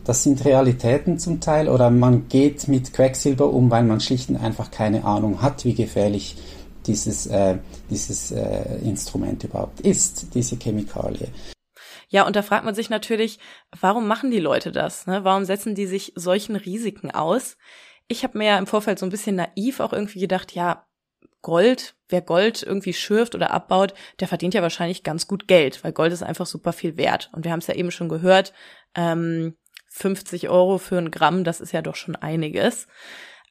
Das 0.03 0.21
sind 0.21 0.45
Realitäten 0.45 1.17
zum 1.17 1.39
Teil 1.39 1.69
oder 1.69 1.89
man 1.89 2.27
geht 2.29 2.67
mit 2.67 2.93
Quecksilber 2.93 3.51
um, 3.51 3.71
weil 3.71 3.83
man 3.83 3.99
schlicht 3.99 4.29
und 4.29 4.37
einfach 4.37 4.69
keine 4.69 5.05
Ahnung 5.05 5.41
hat, 5.41 5.65
wie 5.65 5.73
gefährlich 5.73 6.37
dieses, 6.87 7.27
äh, 7.27 7.57
dieses 7.89 8.31
äh, 8.31 8.77
Instrument 8.83 9.43
überhaupt 9.43 9.81
ist, 9.81 10.33
diese 10.33 10.57
Chemikalie. 10.57 11.27
Ja, 12.09 12.25
und 12.25 12.35
da 12.35 12.41
fragt 12.41 12.63
man 12.63 12.75
sich 12.75 12.89
natürlich, 12.89 13.39
warum 13.79 14.07
machen 14.07 14.31
die 14.31 14.39
Leute 14.39 14.71
das? 14.71 15.07
Ne? 15.07 15.23
Warum 15.23 15.43
setzen 15.43 15.75
die 15.75 15.87
sich 15.87 16.13
solchen 16.15 16.55
Risiken 16.55 17.11
aus? 17.11 17.57
Ich 18.07 18.23
habe 18.23 18.37
mir 18.37 18.45
ja 18.45 18.57
im 18.57 18.67
Vorfeld 18.67 18.97
so 18.97 19.05
ein 19.05 19.11
bisschen 19.11 19.35
naiv 19.35 19.81
auch 19.81 19.91
irgendwie 19.91 20.21
gedacht, 20.21 20.53
ja, 20.53 20.87
Gold, 21.41 21.95
wer 22.09 22.21
Gold 22.21 22.63
irgendwie 22.63 22.93
schürft 22.93 23.35
oder 23.35 23.51
abbaut, 23.51 23.93
der 24.19 24.27
verdient 24.27 24.53
ja 24.53 24.61
wahrscheinlich 24.61 25.03
ganz 25.03 25.27
gut 25.27 25.47
Geld, 25.47 25.83
weil 25.83 25.91
Gold 25.91 26.11
ist 26.11 26.23
einfach 26.23 26.45
super 26.45 26.73
viel 26.73 26.97
wert. 26.97 27.29
Und 27.33 27.45
wir 27.45 27.51
haben 27.51 27.59
es 27.59 27.67
ja 27.67 27.75
eben 27.75 27.91
schon 27.91 28.09
gehört, 28.09 28.53
ähm, 28.95 29.55
50 29.89 30.49
Euro 30.49 30.77
für 30.77 30.97
ein 30.97 31.11
Gramm, 31.11 31.43
das 31.43 31.61
ist 31.61 31.73
ja 31.73 31.81
doch 31.81 31.95
schon 31.95 32.15
einiges. 32.15 32.87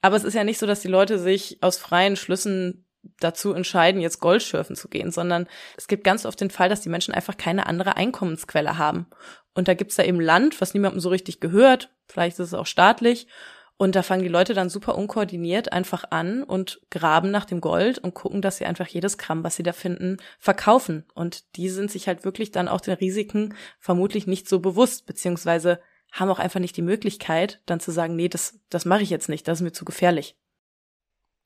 Aber 0.02 0.16
es 0.16 0.24
ist 0.24 0.34
ja 0.34 0.44
nicht 0.44 0.58
so, 0.58 0.66
dass 0.66 0.80
die 0.80 0.88
Leute 0.88 1.18
sich 1.18 1.58
aus 1.62 1.78
freien 1.78 2.16
Schlüssen 2.16 2.85
dazu 3.20 3.52
entscheiden, 3.52 4.00
jetzt 4.00 4.20
Gold 4.20 4.42
schürfen 4.42 4.76
zu 4.76 4.88
gehen, 4.88 5.10
sondern 5.10 5.46
es 5.76 5.88
gibt 5.88 6.04
ganz 6.04 6.26
oft 6.26 6.40
den 6.40 6.50
Fall, 6.50 6.68
dass 6.68 6.80
die 6.80 6.88
Menschen 6.88 7.14
einfach 7.14 7.36
keine 7.36 7.66
andere 7.66 7.96
Einkommensquelle 7.96 8.78
haben. 8.78 9.06
Und 9.54 9.68
da 9.68 9.74
gibt's 9.74 9.96
da 9.96 10.02
eben 10.02 10.20
Land, 10.20 10.60
was 10.60 10.74
niemandem 10.74 11.00
so 11.00 11.08
richtig 11.08 11.40
gehört, 11.40 11.90
vielleicht 12.06 12.38
ist 12.38 12.48
es 12.48 12.54
auch 12.54 12.66
staatlich, 12.66 13.26
und 13.78 13.94
da 13.94 14.02
fangen 14.02 14.22
die 14.22 14.28
Leute 14.28 14.54
dann 14.54 14.70
super 14.70 14.96
unkoordiniert 14.96 15.72
einfach 15.72 16.04
an 16.10 16.42
und 16.42 16.80
graben 16.90 17.30
nach 17.30 17.44
dem 17.44 17.60
Gold 17.60 17.98
und 17.98 18.14
gucken, 18.14 18.40
dass 18.40 18.56
sie 18.56 18.64
einfach 18.64 18.86
jedes 18.86 19.18
Gramm, 19.18 19.44
was 19.44 19.56
sie 19.56 19.62
da 19.62 19.74
finden, 19.74 20.16
verkaufen. 20.38 21.04
Und 21.14 21.56
die 21.56 21.68
sind 21.68 21.90
sich 21.90 22.08
halt 22.08 22.24
wirklich 22.24 22.52
dann 22.52 22.68
auch 22.68 22.80
den 22.80 22.94
Risiken 22.94 23.54
vermutlich 23.78 24.26
nicht 24.26 24.48
so 24.48 24.60
bewusst, 24.60 25.04
beziehungsweise 25.04 25.78
haben 26.10 26.30
auch 26.30 26.38
einfach 26.38 26.60
nicht 26.60 26.76
die 26.76 26.82
Möglichkeit, 26.82 27.60
dann 27.66 27.80
zu 27.80 27.90
sagen, 27.90 28.16
nee, 28.16 28.28
das, 28.28 28.58
das 28.70 28.86
mache 28.86 29.02
ich 29.02 29.10
jetzt 29.10 29.28
nicht, 29.28 29.46
das 29.46 29.58
ist 29.58 29.62
mir 29.62 29.72
zu 29.72 29.84
gefährlich. 29.84 30.38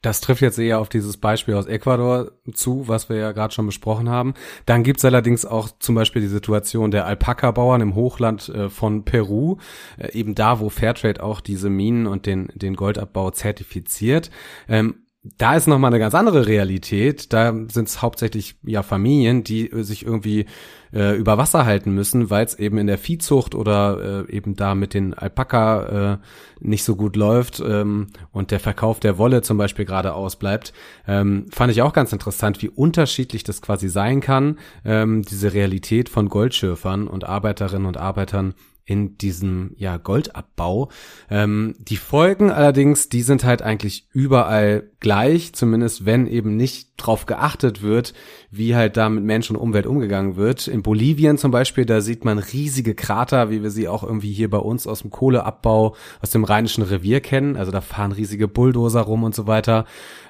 Das 0.03 0.23
trifft 0.23 0.41
jetzt 0.41 0.59
eher 0.59 0.79
auf 0.79 0.89
dieses 0.89 1.19
Beispiel 1.19 1.55
aus 1.55 1.67
Ecuador 1.67 2.33
zu, 2.55 2.89
was 2.89 3.09
wir 3.11 3.17
ja 3.17 3.33
gerade 3.33 3.53
schon 3.53 3.67
besprochen 3.67 4.09
haben. 4.09 4.35
Dann 4.65 4.83
gibt's 4.83 5.05
allerdings 5.05 5.45
auch 5.45 5.69
zum 5.79 5.95
Beispiel 5.95 6.23
die 6.23 6.29
Situation 6.29 6.91
der 6.91 7.05
Alpaka-Bauern 7.07 7.83
im 7.83 7.95
Hochland 7.95 8.49
äh, 8.49 8.71
von 8.71 9.05
Peru, 9.05 9.59
äh, 9.99 10.13
eben 10.13 10.35
da, 10.35 10.59
wo 10.61 10.71
Fairtrade 10.71 11.23
auch 11.23 11.41
diese 11.41 11.69
Minen 11.69 12.07
und 12.07 12.25
den, 12.25 12.49
den 12.55 12.77
Goldabbau 12.77 13.31
zertifiziert. 13.31 14.31
Ähm, 14.69 15.03
da 15.23 15.55
ist 15.55 15.67
nochmal 15.67 15.91
eine 15.91 15.99
ganz 15.99 16.15
andere 16.15 16.47
Realität. 16.47 17.33
Da 17.33 17.53
sind 17.53 17.89
es 17.89 18.01
hauptsächlich 18.01 18.57
ja 18.63 18.83
Familien, 18.83 19.45
die 19.45 19.71
äh, 19.71 19.83
sich 19.83 20.07
irgendwie 20.07 20.47
äh, 20.95 21.15
über 21.17 21.37
Wasser 21.37 21.67
halten 21.67 21.95
müssen, 21.95 22.31
weil 22.31 22.47
es 22.47 22.59
eben 22.59 22.79
in 22.79 22.87
der 22.87 22.97
Viehzucht 22.97 23.55
oder 23.55 24.27
äh, 24.29 24.33
eben 24.35 24.57
da 24.57 24.75
mit 24.75 24.95
den 24.95 25.13
Alpaka 25.13 26.15
äh, 26.15 26.19
nicht 26.61 26.85
so 26.85 26.97
gut 26.97 27.17
läuft 27.17 27.61
ähm, 27.61 28.07
und 28.33 28.51
der 28.51 28.61
Verkauf 28.61 28.99
der 28.99 29.19
Wolle 29.19 29.43
zum 29.43 29.59
Beispiel 29.59 29.85
gerade 29.85 30.15
ausbleibt. 30.15 30.73
Ähm, 31.07 31.47
fand 31.51 31.71
ich 31.71 31.83
auch 31.83 31.93
ganz 31.93 32.15
interessant, 32.15 32.63
wie 32.63 32.71
unterschiedlich 32.71 33.45
das 33.45 33.61
quasi 33.61 33.91
sein 33.91 34.21
kann, 34.21 34.59
ähm, 34.87 35.23
diese 35.23 35.53
Realität 35.53 36.09
von 36.09 36.31
Goldschürfern 36.31 37.09
und 37.09 37.25
Arbeiterinnen 37.25 37.87
und 37.87 37.99
Arbeitern 37.99 38.55
in 38.91 39.17
diesem 39.19 39.71
ja 39.77 39.99
Goldabbau. 39.99 40.89
Ähm, 41.31 41.77
die 41.79 41.97
Folgen 41.97 42.51
allerdings, 42.51 43.09
die 43.09 43.23
sind 43.23 43.45
halt 43.45 43.63
eigentlich 43.63 44.09
überall 44.13 44.91
gleich, 44.99 45.53
zumindest 45.53 46.07
wenn 46.07 46.27
eben 46.27 46.57
nicht 46.57 46.89
drauf 46.97 47.25
geachtet 47.25 47.83
wird, 47.83 48.15
wie 48.51 48.75
halt 48.75 48.97
da 48.97 49.09
mit 49.09 49.23
Mensch 49.23 49.49
und 49.49 49.55
Umwelt 49.55 49.87
umgegangen 49.87 50.35
wird. 50.35 50.67
In 50.67 50.83
Bolivien 50.83 51.39
zum 51.39 51.53
Beispiel, 51.53 51.87
da 51.87 52.01
sieht 52.01 52.25
man 52.25 52.41
riesige 52.41 52.97
Krater, 52.97 53.49
wie 53.49 53.63
wir 53.63 53.71
sie 53.71 53.87
auch 53.87 54.03
irgendwie 54.03 54.33
hier 54.33 54.51
bei 54.51 54.59
uns 54.59 54.89
aus 54.89 55.03
dem 55.03 55.11
Kohleabbau, 55.11 55.95
aus 56.21 56.31
dem 56.31 56.43
Rheinischen 56.43 56.83
Revier 56.83 57.21
kennen. 57.21 57.57
Also 57.57 57.71
da 57.71 57.83
fahren 57.83 58.11
riesige 58.11 58.49
Bulldozer 58.49 59.03
rum 59.03 59.23
und 59.23 59.37
so 59.37 59.47
weiter. 59.47 59.85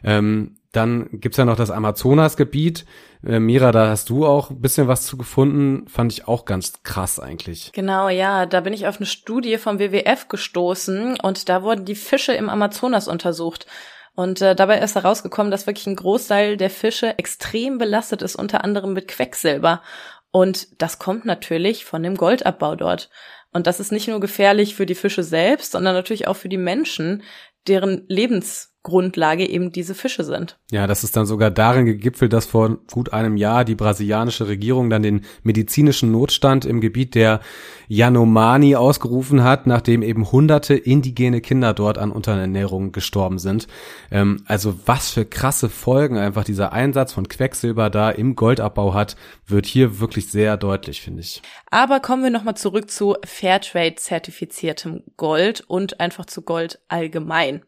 Ähm, 0.04 0.56
dann 0.72 1.08
gibt's 1.12 1.36
ja 1.36 1.44
noch 1.44 1.56
das 1.56 1.70
Amazonasgebiet. 1.70 2.84
Äh, 3.26 3.40
Mira, 3.40 3.72
da 3.72 3.88
hast 3.88 4.08
du 4.08 4.24
auch 4.24 4.50
ein 4.50 4.60
bisschen 4.60 4.86
was 4.86 5.04
zu 5.04 5.16
gefunden. 5.16 5.88
Fand 5.88 6.12
ich 6.12 6.28
auch 6.28 6.44
ganz 6.44 6.82
krass 6.84 7.18
eigentlich. 7.18 7.72
Genau, 7.72 8.08
ja. 8.08 8.46
Da 8.46 8.60
bin 8.60 8.72
ich 8.72 8.86
auf 8.86 8.98
eine 8.98 9.06
Studie 9.06 9.58
vom 9.58 9.78
WWF 9.80 10.28
gestoßen 10.28 11.18
und 11.20 11.48
da 11.48 11.62
wurden 11.62 11.84
die 11.84 11.96
Fische 11.96 12.32
im 12.34 12.48
Amazonas 12.48 13.08
untersucht. 13.08 13.66
Und 14.14 14.42
äh, 14.42 14.54
dabei 14.54 14.78
ist 14.78 14.94
herausgekommen, 14.94 15.50
dass 15.50 15.66
wirklich 15.66 15.86
ein 15.86 15.96
Großteil 15.96 16.56
der 16.56 16.70
Fische 16.70 17.18
extrem 17.18 17.78
belastet 17.78 18.22
ist, 18.22 18.36
unter 18.36 18.62
anderem 18.62 18.92
mit 18.92 19.08
Quecksilber. 19.08 19.82
Und 20.30 20.80
das 20.80 20.98
kommt 20.98 21.24
natürlich 21.24 21.84
von 21.84 22.02
dem 22.02 22.16
Goldabbau 22.16 22.76
dort. 22.76 23.10
Und 23.52 23.66
das 23.66 23.80
ist 23.80 23.90
nicht 23.90 24.06
nur 24.06 24.20
gefährlich 24.20 24.76
für 24.76 24.86
die 24.86 24.94
Fische 24.94 25.24
selbst, 25.24 25.72
sondern 25.72 25.94
natürlich 25.94 26.28
auch 26.28 26.36
für 26.36 26.48
die 26.48 26.56
Menschen, 26.56 27.24
deren 27.66 28.04
Lebens 28.08 28.69
Grundlage 28.82 29.46
eben 29.46 29.72
diese 29.72 29.94
Fische 29.94 30.24
sind. 30.24 30.58
Ja, 30.70 30.86
das 30.86 31.04
ist 31.04 31.14
dann 31.14 31.26
sogar 31.26 31.50
darin 31.50 31.84
gegipfelt, 31.84 32.32
dass 32.32 32.46
vor 32.46 32.78
gut 32.90 33.12
einem 33.12 33.36
Jahr 33.36 33.66
die 33.66 33.74
brasilianische 33.74 34.48
Regierung 34.48 34.88
dann 34.88 35.02
den 35.02 35.26
medizinischen 35.42 36.10
Notstand 36.10 36.64
im 36.64 36.80
Gebiet 36.80 37.14
der 37.14 37.40
Yanomani 37.88 38.76
ausgerufen 38.76 39.44
hat, 39.44 39.66
nachdem 39.66 40.02
eben 40.02 40.32
hunderte 40.32 40.74
indigene 40.74 41.42
Kinder 41.42 41.74
dort 41.74 41.98
an 41.98 42.10
Unterernährung 42.10 42.92
gestorben 42.92 43.38
sind. 43.38 43.66
Ähm, 44.10 44.44
also 44.46 44.74
was 44.86 45.10
für 45.10 45.26
krasse 45.26 45.68
Folgen 45.68 46.16
einfach 46.16 46.44
dieser 46.44 46.72
Einsatz 46.72 47.12
von 47.12 47.28
Quecksilber 47.28 47.90
da 47.90 48.10
im 48.10 48.34
Goldabbau 48.34 48.94
hat, 48.94 49.16
wird 49.46 49.66
hier 49.66 50.00
wirklich 50.00 50.30
sehr 50.30 50.56
deutlich, 50.56 51.02
finde 51.02 51.20
ich. 51.20 51.42
Aber 51.70 52.00
kommen 52.00 52.22
wir 52.22 52.30
nochmal 52.30 52.56
zurück 52.56 52.90
zu 52.90 53.16
Fairtrade-zertifiziertem 53.24 55.02
Gold 55.16 55.62
und 55.66 56.00
einfach 56.00 56.24
zu 56.24 56.42
Gold 56.42 56.80
allgemein. 56.88 57.62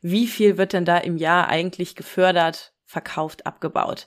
Wie 0.00 0.26
viel 0.54 0.58
wird 0.58 0.72
denn 0.72 0.84
da 0.84 0.98
im 0.98 1.16
Jahr 1.16 1.48
eigentlich 1.48 1.96
gefördert, 1.96 2.72
verkauft, 2.84 3.46
abgebaut? 3.46 4.06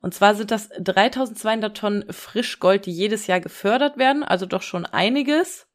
Und 0.00 0.14
zwar 0.14 0.34
sind 0.34 0.50
das 0.50 0.70
3200 0.80 1.76
Tonnen 1.76 2.12
Frischgold, 2.12 2.86
die 2.86 2.92
jedes 2.92 3.26
Jahr 3.26 3.40
gefördert 3.40 3.98
werden, 3.98 4.24
also 4.24 4.46
doch 4.46 4.62
schon 4.62 4.86
einiges. 4.86 5.66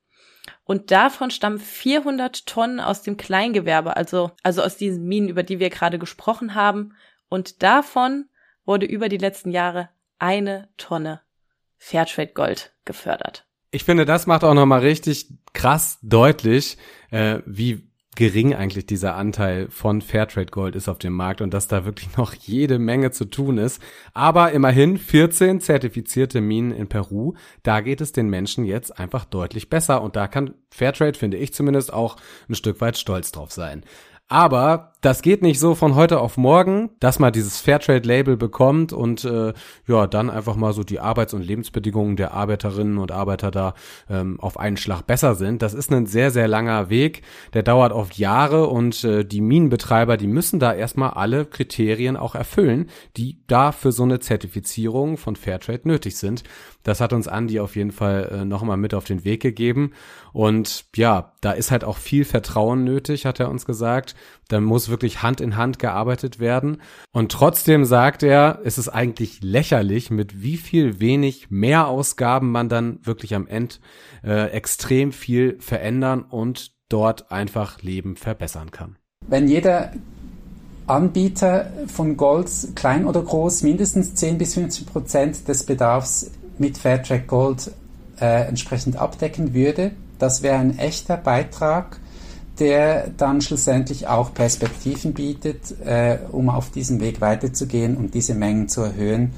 Und 0.64 0.92
davon 0.92 1.32
stammen 1.32 1.60
400 1.60 2.46
Tonnen 2.46 2.80
aus 2.80 3.04
dem 3.04 3.18
Kleingewerbe, 3.18 3.96
also, 3.96 4.32
also 4.44 4.64
aus 4.64 4.78
diesen 4.78 5.06
Minen, 5.06 5.30
über 5.30 5.44
die 5.44 5.60
wir 5.60 5.70
gerade 5.70 6.00
gesprochen 6.00 6.56
haben. 6.56 6.94
Und 7.30 7.62
davon 7.64 8.26
wurde 8.66 8.86
über 8.88 9.10
die 9.10 9.18
letzten 9.18 9.52
Jahre 9.52 9.90
eine 10.18 10.70
Tonne 10.78 11.22
Fairtrade 11.78 12.34
Gold 12.34 12.74
gefördert. 12.84 13.46
Ich 13.70 13.84
finde, 13.84 14.06
das 14.06 14.26
macht 14.26 14.44
auch 14.44 14.54
nochmal 14.54 14.80
richtig 14.80 15.28
krass 15.54 16.00
deutlich, 16.02 16.78
äh, 17.12 17.40
wie 17.46 17.92
gering 18.16 18.56
eigentlich 18.56 18.86
dieser 18.86 19.16
Anteil 19.16 19.68
von 19.70 20.02
Fairtrade 20.02 20.52
Gold 20.52 20.76
ist 20.76 20.88
auf 20.88 20.98
dem 20.98 21.14
Markt 21.14 21.42
und 21.42 21.54
dass 21.54 21.68
da 21.68 21.86
wirklich 21.86 22.18
noch 22.18 22.34
jede 22.34 22.80
Menge 22.80 23.12
zu 23.12 23.26
tun 23.26 23.58
ist. 23.58 23.82
Aber 24.14 24.52
immerhin 24.52 24.98
14 24.98 25.62
zertifizierte 25.62 26.42
Minen 26.42 26.72
in 26.72 26.88
Peru, 26.88 27.34
da 27.64 27.82
geht 27.82 28.02
es 28.02 28.12
den 28.12 28.30
Menschen 28.30 28.66
jetzt 28.66 28.98
einfach 28.98 29.26
deutlich 29.26 29.70
besser 29.70 30.02
und 30.02 30.16
da 30.16 30.28
kann 30.28 30.56
Fairtrade, 30.72 31.18
finde 31.18 31.38
ich 31.38 31.54
zumindest, 31.54 31.94
auch 31.94 32.16
ein 32.50 32.56
Stück 32.56 32.82
weit 32.82 32.98
stolz 32.98 33.32
drauf 33.32 33.52
sein. 33.52 33.84
Aber 34.28 34.94
das 35.06 35.22
geht 35.22 35.44
nicht 35.44 35.60
so 35.60 35.76
von 35.76 35.94
heute 35.94 36.20
auf 36.20 36.36
morgen, 36.36 36.90
dass 37.00 37.20
man 37.20 37.32
dieses 37.32 37.60
Fairtrade-Label 37.60 38.38
bekommt 38.38 38.92
und 38.92 39.24
äh, 39.24 39.54
ja, 39.88 40.08
dann 40.08 40.32
einfach 40.32 40.56
mal 40.56 40.74
so 40.74 40.84
die 40.84 41.00
Arbeits- 41.00 41.36
und 41.36 41.46
Lebensbedingungen 41.46 42.16
der 42.16 42.34
Arbeiterinnen 42.34 42.98
und 42.98 43.12
Arbeiter 43.12 43.52
da 43.52 43.76
ähm, 44.10 44.40
auf 44.40 44.58
einen 44.60 44.78
Schlag 44.78 45.06
besser 45.06 45.36
sind. 45.36 45.62
Das 45.62 45.76
ist 45.76 45.92
ein 45.92 46.08
sehr, 46.08 46.32
sehr 46.32 46.48
langer 46.48 46.90
Weg, 46.90 47.22
der 47.54 47.62
dauert 47.62 47.92
oft 47.92 48.18
Jahre 48.18 48.66
und 48.66 49.04
äh, 49.04 49.24
die 49.24 49.42
Minenbetreiber, 49.42 50.18
die 50.18 50.26
müssen 50.26 50.60
da 50.60 50.74
erstmal 50.74 51.12
alle 51.12 51.46
Kriterien 51.46 52.18
auch 52.18 52.34
erfüllen, 52.34 52.90
die 53.16 53.38
da 53.46 53.72
für 53.72 53.92
so 53.92 54.02
eine 54.02 54.20
Zertifizierung 54.22 55.18
von 55.18 55.36
Fairtrade 55.36 55.88
nötig 55.88 56.18
sind. 56.18 56.44
Das 56.82 57.00
hat 57.00 57.14
uns 57.14 57.28
Andi 57.28 57.60
auf 57.60 57.76
jeden 57.76 57.92
Fall 57.92 58.30
äh, 58.32 58.46
nochmal 58.46 58.78
mit 58.78 58.96
auf 58.96 59.06
den 59.06 59.24
Weg 59.24 59.42
gegeben. 59.42 59.92
Und 60.34 60.86
ja, 60.96 61.34
da 61.42 61.52
ist 61.52 61.72
halt 61.72 61.84
auch 61.84 61.98
viel 61.98 62.26
Vertrauen 62.26 62.84
nötig, 62.84 63.26
hat 63.26 63.40
er 63.40 63.50
uns 63.50 63.66
gesagt. 63.66 64.16
Da 64.48 64.60
muss 64.60 64.90
wirklich 64.90 65.22
Hand 65.24 65.42
in 65.42 65.58
Hand 65.58 65.80
gearbeitet 65.80 66.40
werden. 66.40 66.82
Und 67.12 67.32
trotzdem 67.32 67.86
sagt 67.86 68.24
er, 68.24 68.60
es 68.64 68.78
ist 68.78 68.90
eigentlich 68.90 69.42
lächerlich, 69.42 70.12
mit 70.12 70.42
wie 70.42 70.58
viel 70.58 71.00
wenig 71.00 71.50
Mehrausgaben 71.50 72.52
man 72.52 72.70
dann 72.70 73.00
wirklich 73.04 73.34
am 73.36 73.48
Ende 73.48 73.76
äh, 74.24 74.50
extrem 74.52 75.12
viel 75.12 75.58
verändern 75.60 76.24
und 76.24 76.74
dort 76.90 77.32
einfach 77.32 77.82
Leben 77.82 78.16
verbessern 78.16 78.72
kann. 78.72 78.98
Wenn 79.28 79.48
jeder 79.48 79.92
Anbieter 80.88 81.72
von 81.88 82.16
Golds, 82.16 82.70
klein 82.76 83.06
oder 83.08 83.22
groß, 83.24 83.64
mindestens 83.64 84.14
10 84.14 84.38
bis 84.38 84.54
15 84.54 84.86
Prozent 84.86 85.48
des 85.48 85.66
Bedarfs 85.66 86.30
mit 86.60 86.78
Fairtrack 86.78 87.28
Gold 87.28 87.72
äh, 88.20 88.48
entsprechend 88.48 88.96
abdecken 88.96 89.54
würde. 89.54 89.92
Das 90.20 90.44
wäre 90.44 90.58
ein 90.58 90.78
echter 90.78 91.18
Beitrag, 91.18 92.00
der 92.60 93.10
dann 93.10 93.42
schlussendlich 93.42 94.08
auch 94.08 94.34
Perspektiven 94.34 95.14
bietet, 95.14 95.80
äh, 95.84 96.20
um 96.32 96.50
auf 96.50 96.72
diesem 96.72 97.00
Weg 97.02 97.22
weiterzugehen 97.22 97.98
und 97.98 98.14
diese 98.14 98.36
Mengen 98.36 98.70
zu 98.70 98.82
erhöhen. 98.82 99.34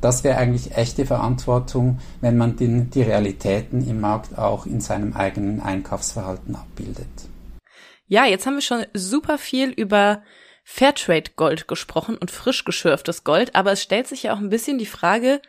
Das 0.00 0.24
wäre 0.24 0.38
eigentlich 0.38 0.76
echte 0.76 1.06
Verantwortung, 1.06 1.98
wenn 2.20 2.36
man 2.36 2.56
den, 2.56 2.90
die 2.90 3.02
Realitäten 3.02 3.88
im 3.88 4.00
Markt 4.00 4.38
auch 4.38 4.66
in 4.66 4.80
seinem 4.80 5.14
eigenen 5.14 5.60
Einkaufsverhalten 5.60 6.54
abbildet. 6.54 7.06
Ja, 8.06 8.24
jetzt 8.24 8.46
haben 8.46 8.54
wir 8.54 8.62
schon 8.62 8.84
super 8.94 9.38
viel 9.38 9.70
über 9.70 10.22
Fairtrade 10.64 11.30
Gold 11.36 11.66
gesprochen 11.68 12.16
und 12.18 12.30
frisch 12.30 12.64
geschürftes 12.64 13.24
Gold, 13.24 13.54
aber 13.54 13.72
es 13.72 13.82
stellt 13.82 14.06
sich 14.06 14.24
ja 14.24 14.34
auch 14.34 14.38
ein 14.38 14.50
bisschen 14.50 14.78
die 14.78 14.86
Frage, 14.86 15.40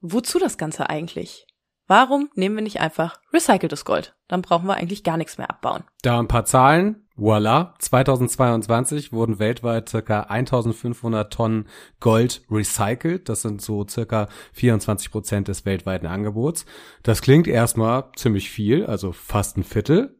wozu 0.00 0.38
das 0.38 0.58
Ganze 0.58 0.90
eigentlich? 0.90 1.46
Warum 1.88 2.30
nehmen 2.34 2.56
wir 2.56 2.62
nicht 2.62 2.80
einfach 2.80 3.20
recyceltes 3.32 3.84
Gold? 3.84 4.16
Dann 4.26 4.42
brauchen 4.42 4.66
wir 4.66 4.74
eigentlich 4.74 5.04
gar 5.04 5.16
nichts 5.16 5.38
mehr 5.38 5.50
abbauen. 5.50 5.84
Da 6.02 6.18
ein 6.18 6.28
paar 6.28 6.44
Zahlen. 6.44 7.02
Voila. 7.14 7.74
2022 7.78 9.12
wurden 9.12 9.38
weltweit 9.38 9.88
circa 9.88 10.22
1500 10.22 11.32
Tonnen 11.32 11.66
Gold 12.00 12.42
recycelt. 12.50 13.28
Das 13.28 13.42
sind 13.42 13.62
so 13.62 13.86
circa 13.88 14.28
24 14.52 15.10
Prozent 15.10 15.48
des 15.48 15.64
weltweiten 15.64 16.06
Angebots. 16.06 16.66
Das 17.02 17.22
klingt 17.22 17.46
erstmal 17.46 18.10
ziemlich 18.16 18.50
viel, 18.50 18.84
also 18.84 19.12
fast 19.12 19.56
ein 19.56 19.64
Viertel. 19.64 20.16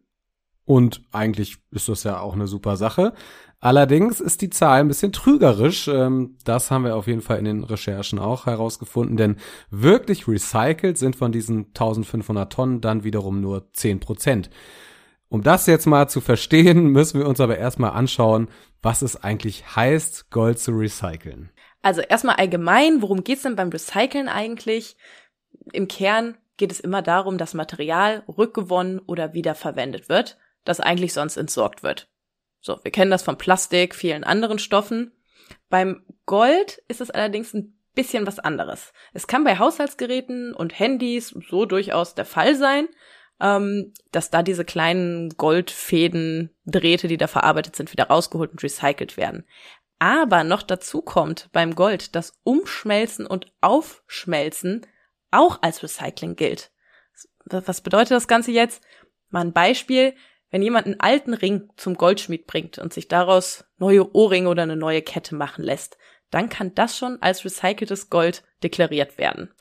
Und 0.67 1.03
eigentlich 1.13 1.57
ist 1.71 1.89
das 1.89 2.05
ja 2.05 2.21
auch 2.21 2.35
eine 2.35 2.49
super 2.49 2.77
Sache. 2.77 3.15
Allerdings 3.61 4.21
ist 4.21 4.43
die 4.43 4.51
Zahl 4.51 4.81
ein 4.81 4.89
bisschen 4.89 5.13
trügerisch. 5.13 5.89
Ähm, 5.89 6.37
das 6.45 6.71
haben 6.71 6.85
wir 6.85 6.97
auf 6.97 7.07
jeden 7.07 7.23
Fall 7.23 7.39
in 7.39 7.47
den 7.47 7.65
Recherchen 7.65 8.19
auch 8.19 8.47
herausgefunden, 8.47 9.17
denn 9.17 9.37
wirklich 9.71 10.29
recycelt 10.29 10.99
sind 10.99 11.17
von 11.17 11.33
diesen 11.33 11.67
1500 11.69 12.53
Tonnen 12.53 12.81
dann 12.81 13.05
wiederum 13.05 13.41
nur 13.41 13.73
10 13.73 14.01
Prozent. 14.01 14.51
Um 15.29 15.43
das 15.43 15.67
jetzt 15.67 15.87
mal 15.87 16.09
zu 16.09 16.21
verstehen, 16.21 16.87
müssen 16.93 17.21
wir 17.21 17.29
uns 17.29 17.41
aber 17.41 17.57
erstmal 17.57 17.93
anschauen, 17.93 18.49
was 18.83 19.03
es 19.03 19.23
eigentlich 19.23 19.77
heißt, 19.77 20.31
Gold 20.31 20.59
zu 20.59 20.73
recyceln. 20.73 21.51
Also 21.81 22.01
erstmal 22.01 22.37
allgemein, 22.37 23.01
worum 23.01 23.25
geht's 23.25 23.43
denn 23.43 23.57
beim 23.57 23.69
Recyceln 23.69 24.29
eigentlich? 24.29 24.97
Im 25.73 25.89
Kern 25.89 26.37
geht 26.57 26.73
es 26.73 26.81
immer 26.81 27.03
darum, 27.03 27.39
dass 27.39 27.55
Material 27.55 28.25
rückgewonnen 28.29 28.99
oder 29.01 29.35
wiederverwendet 29.35 30.09
wird, 30.09 30.39
das 30.69 30.81
eigentlich 30.81 31.13
sonst 31.13 31.37
entsorgt 31.37 31.83
wird. 31.83 32.09
So, 32.61 32.79
wir 32.83 32.93
kennen 32.93 33.11
das 33.11 33.23
von 33.23 33.39
Plastik, 33.39 33.95
vielen 33.95 34.25
anderen 34.25 34.59
Stoffen. 34.59 35.13
Beim 35.69 36.05
Gold 36.27 36.83
ist 36.89 37.01
es 37.01 37.11
allerdings 37.11 37.55
ein 37.55 37.79
bisschen 37.95 38.27
was 38.27 38.39
anderes. 38.39 38.93
Es 39.15 39.27
kann 39.27 39.45
bei 39.45 39.59
Haushaltsgeräten 39.59 40.53
und 40.55 40.79
Handys 40.79 41.35
so 41.49 41.65
durchaus 41.65 42.15
der 42.15 42.27
Fall 42.27 42.55
sein, 42.55 42.89
ähm, 43.41 43.93
dass 44.13 44.31
da 44.31 44.43
diese 44.43 44.65
kleinen 44.65 45.31
Goldfäden, 45.31 46.55
Drähte, 46.65 47.09
die 47.09 47.17
da 47.17 47.27
verarbeitet 47.27 47.77
sind, 47.77 47.93
wieder 47.93 48.09
rausgeholt 48.09 48.53
und 48.53 48.63
recycelt 48.63 49.17
werden. 49.17 49.47
Aber 49.99 50.45
noch 50.45 50.63
dazu 50.63 51.01
kommt 51.03 51.49
beim 51.53 51.75
Gold, 51.75 52.15
dass 52.15 52.39
Umschmelzen 52.45 53.27
und 53.27 53.53
Aufschmelzen 53.61 54.87
auch 55.31 55.63
als 55.63 55.83
Recycling 55.83 56.37
gilt. 56.37 56.71
Was 57.45 57.81
bedeutet 57.81 58.13
das 58.13 58.29
Ganze 58.29 58.51
jetzt? 58.51 58.83
Mal 59.31 59.41
ein 59.41 59.53
Beispiel. 59.53 60.15
Wenn 60.57 60.63
jemand 60.63 60.87
einen 60.87 61.01
alten 61.01 61.35
Ring 61.35 61.69
zum 61.77 61.99
Goldschmied 61.99 62.47
bringt 62.47 62.79
und 62.79 62.91
sich 62.91 63.09
daraus 63.09 63.67
neue 63.77 64.15
Ohrringe 64.15 64.49
oder 64.49 64.63
eine 64.63 64.75
neue 64.75 65.03
Kette 65.03 65.35
machen 65.35 65.63
lässt, 65.63 65.99
dann 66.31 66.49
kann 66.49 66.75
das 66.75 66.97
schon 66.97 67.21
als 67.21 67.45
recyceltes 67.45 68.09
Gold 68.09 68.43
deklariert 68.63 69.19
werden. 69.19 69.53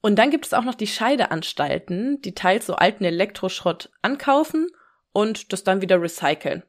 Und 0.00 0.16
dann 0.16 0.30
gibt 0.30 0.46
es 0.46 0.54
auch 0.54 0.64
noch 0.64 0.74
die 0.74 0.86
Scheideanstalten, 0.86 2.22
die 2.22 2.34
teils 2.34 2.64
so 2.64 2.76
alten 2.76 3.04
Elektroschrott 3.04 3.90
ankaufen 4.00 4.68
und 5.12 5.52
das 5.52 5.64
dann 5.64 5.82
wieder 5.82 6.00
recyceln. 6.00 6.62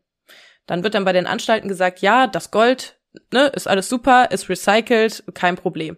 Dann 0.65 0.83
wird 0.83 0.93
dann 0.93 1.05
bei 1.05 1.13
den 1.13 1.25
Anstalten 1.25 1.69
gesagt, 1.69 2.01
ja, 2.01 2.27
das 2.27 2.51
Gold, 2.51 2.99
ne, 3.31 3.45
ist 3.47 3.69
alles 3.69 3.87
super, 3.87 4.29
ist 4.31 4.49
recycelt, 4.49 5.23
kein 5.35 5.55
Problem. 5.55 5.95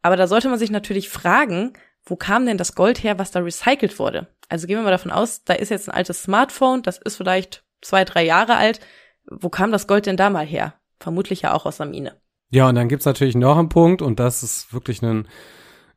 Aber 0.00 0.14
da 0.14 0.28
sollte 0.28 0.48
man 0.48 0.60
sich 0.60 0.70
natürlich 0.70 1.08
fragen, 1.08 1.72
wo 2.04 2.14
kam 2.14 2.46
denn 2.46 2.56
das 2.56 2.76
Gold 2.76 3.02
her, 3.02 3.18
was 3.18 3.32
da 3.32 3.40
recycelt 3.40 3.98
wurde? 3.98 4.28
Also 4.48 4.66
gehen 4.66 4.76
wir 4.76 4.82
mal 4.82 4.90
davon 4.90 5.10
aus, 5.10 5.44
da 5.44 5.54
ist 5.54 5.70
jetzt 5.70 5.88
ein 5.88 5.94
altes 5.94 6.22
Smartphone, 6.22 6.82
das 6.82 6.98
ist 6.98 7.16
vielleicht 7.16 7.64
zwei, 7.80 8.04
drei 8.04 8.24
Jahre 8.24 8.56
alt. 8.56 8.80
Wo 9.28 9.48
kam 9.48 9.72
das 9.72 9.86
Gold 9.86 10.06
denn 10.06 10.16
da 10.16 10.30
mal 10.30 10.46
her? 10.46 10.74
Vermutlich 11.00 11.42
ja 11.42 11.52
auch 11.52 11.66
aus 11.66 11.78
der 11.78 11.86
Mine. 11.86 12.20
Ja, 12.50 12.68
und 12.68 12.76
dann 12.76 12.88
gibt's 12.88 13.06
natürlich 13.06 13.34
noch 13.34 13.58
einen 13.58 13.68
Punkt, 13.68 14.02
und 14.02 14.20
das 14.20 14.42
ist 14.42 14.72
wirklich 14.72 15.02
ein 15.02 15.26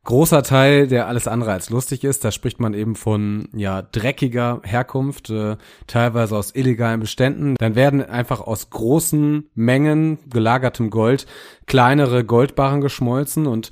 großer 0.04 0.42
Teil, 0.42 0.86
der 0.86 1.06
alles 1.06 1.28
andere 1.28 1.52
als 1.52 1.70
lustig 1.70 2.04
ist. 2.04 2.24
Da 2.24 2.32
spricht 2.32 2.60
man 2.60 2.74
eben 2.74 2.96
von 2.96 3.48
ja 3.54 3.82
dreckiger 3.82 4.60
Herkunft, 4.64 5.30
äh, 5.30 5.56
teilweise 5.86 6.36
aus 6.36 6.54
illegalen 6.54 7.00
Beständen. 7.00 7.54
Dann 7.58 7.74
werden 7.74 8.02
einfach 8.02 8.40
aus 8.40 8.70
großen 8.70 9.50
Mengen 9.54 10.18
gelagertem 10.28 10.90
Gold 10.90 11.26
kleinere 11.66 12.24
Goldbarren 12.24 12.80
geschmolzen 12.80 13.46
und 13.46 13.70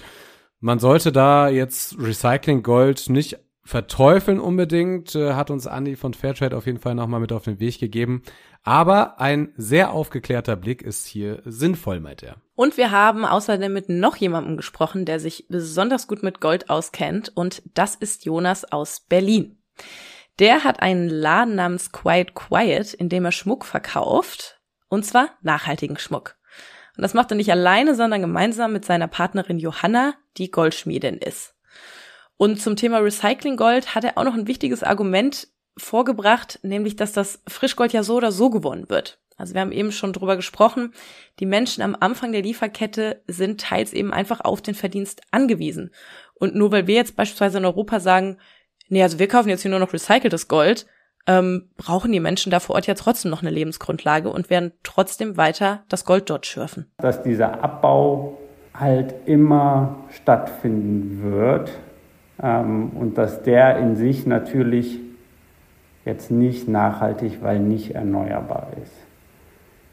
man 0.61 0.81
sollte 0.81 1.13
da 1.13 1.49
jetzt 1.49 1.97
Recycling 1.99 2.63
Gold 2.63 3.09
nicht 3.11 3.39
verteufeln 3.69 4.41
unbedingt, 4.41 5.15
äh, 5.15 5.35
hat 5.35 5.51
uns 5.51 5.67
Andy 5.67 5.95
von 5.95 6.15
Fairtrade 6.15 6.57
auf 6.57 6.65
jeden 6.65 6.79
Fall 6.79 6.95
nochmal 6.95 7.21
mit 7.21 7.33
auf 7.33 7.45
den 7.45 7.61
Weg 7.61 7.79
gegeben. 7.79 8.23
Aber 8.63 9.21
ein 9.21 9.53
sehr 9.57 9.93
aufgeklärter 9.93 10.57
Blick 10.57 10.81
ist 10.81 11.07
hier 11.07 11.43
sinnvoll, 11.45 12.01
meint 12.01 12.23
er. 12.23 12.37
Und 12.55 12.79
wir 12.79 12.91
haben 12.91 13.27
außerdem 13.27 13.71
mit 13.71 13.91
noch 13.91 14.17
jemandem 14.17 14.57
gesprochen, 14.57 15.05
der 15.05 15.21
sich 15.21 15.49
besonders 15.51 16.09
gut 16.09 16.23
mit 16.23 16.41
Gold 16.41 16.71
auskennt. 16.71 17.31
Und 17.35 17.63
das 17.75 17.95
ist 17.95 18.25
Jonas 18.25 18.65
aus 18.65 19.01
Berlin. 19.01 19.59
Der 20.39 20.65
hat 20.65 20.81
einen 20.81 21.11
Laden 21.11 21.55
namens 21.55 21.93
Quiet 21.93 22.35
Quiet, 22.35 22.95
in 22.95 23.11
dem 23.11 23.27
er 23.27 23.33
Schmuck 23.33 23.67
verkauft. 23.67 24.63
Und 24.89 25.05
zwar 25.05 25.29
nachhaltigen 25.43 25.99
Schmuck. 25.99 26.37
Und 26.97 27.03
das 27.03 27.13
macht 27.13 27.31
er 27.31 27.37
nicht 27.37 27.51
alleine, 27.51 27.95
sondern 27.95 28.23
gemeinsam 28.23 28.73
mit 28.73 28.87
seiner 28.87 29.09
Partnerin 29.09 29.59
Johanna, 29.59 30.15
die 30.39 30.51
Goldschmiedin 30.51 31.19
ist. 31.19 31.58
Und 32.39 32.61
zum 32.61 32.77
Thema 32.77 32.99
Recycling 32.99 33.57
Gold 33.57 33.95
hat 33.95 34.05
er 34.05 34.17
auch 34.17 34.25
noch 34.25 34.35
ein 34.35 34.47
wichtiges 34.47 34.83
Argument 34.83 35.49
vorgebracht, 35.77 36.61
nämlich, 36.63 36.97
dass 36.97 37.13
das 37.13 37.43
Frischgold 37.47 37.93
ja 37.93 38.03
so 38.03 38.17
oder 38.17 38.33
so 38.33 38.49
gewonnen 38.49 38.89
wird. 38.89 39.19
Also 39.37 39.55
wir 39.55 39.61
haben 39.61 39.73
eben 39.73 39.93
schon 39.93 40.13
drüber 40.13 40.37
gesprochen, 40.37 40.93
die 41.39 41.47
Menschen 41.47 41.83
am 41.83 41.97
Anfang 41.99 42.33
der 42.33 42.43
Lieferkette 42.43 43.23
sind 43.27 43.61
teils 43.61 43.93
eben 43.93 44.13
einfach 44.13 44.41
auf 44.41 44.63
den 44.63 44.75
Verdienst 44.75 45.23
angewiesen. 45.31 45.91
Und 46.35 46.55
nur 46.55 46.73
weil 46.73 46.87
wir 46.87 46.95
jetzt 46.95 47.17
beispielsweise 47.17 47.59
in 47.59 47.65
Europa 47.65 48.01
sagen, 48.01 48.39
nee, 48.89 49.03
also 49.03 49.19
wir 49.19 49.29
kaufen 49.29 49.49
jetzt 49.49 49.63
hier 49.63 49.71
nur 49.71 49.81
noch 49.81 49.93
recyceltes 49.93 50.49
Gold, 50.49 50.87
ähm, 51.27 51.71
brauchen 51.77 52.11
die 52.11 52.21
Menschen 52.21 52.51
da 52.51 52.59
vor 52.59 52.77
Ort 52.77 52.87
ja 52.87 52.95
trotzdem 52.95 53.31
noch 53.31 53.43
eine 53.43 53.51
Lebensgrundlage 53.51 54.31
und 54.31 54.49
werden 54.49 54.73
trotzdem 54.83 55.37
weiter 55.37 55.85
das 55.89 56.05
Gold 56.05 56.31
dort 56.31 56.47
schürfen. 56.47 56.91
Dass 56.99 57.23
dieser 57.23 57.63
Abbau 57.63 58.39
halt 58.75 59.15
immer 59.27 60.05
stattfinden 60.11 61.23
wird 61.23 61.71
und 62.39 63.15
dass 63.17 63.43
der 63.43 63.79
in 63.79 63.97
sich 63.97 64.27
natürlich 64.27 65.01
jetzt 66.05 66.31
nicht 66.31 66.69
nachhaltig, 66.69 67.39
weil 67.43 67.59
nicht 67.59 67.95
erneuerbar 67.95 68.69
ist. 68.83 68.95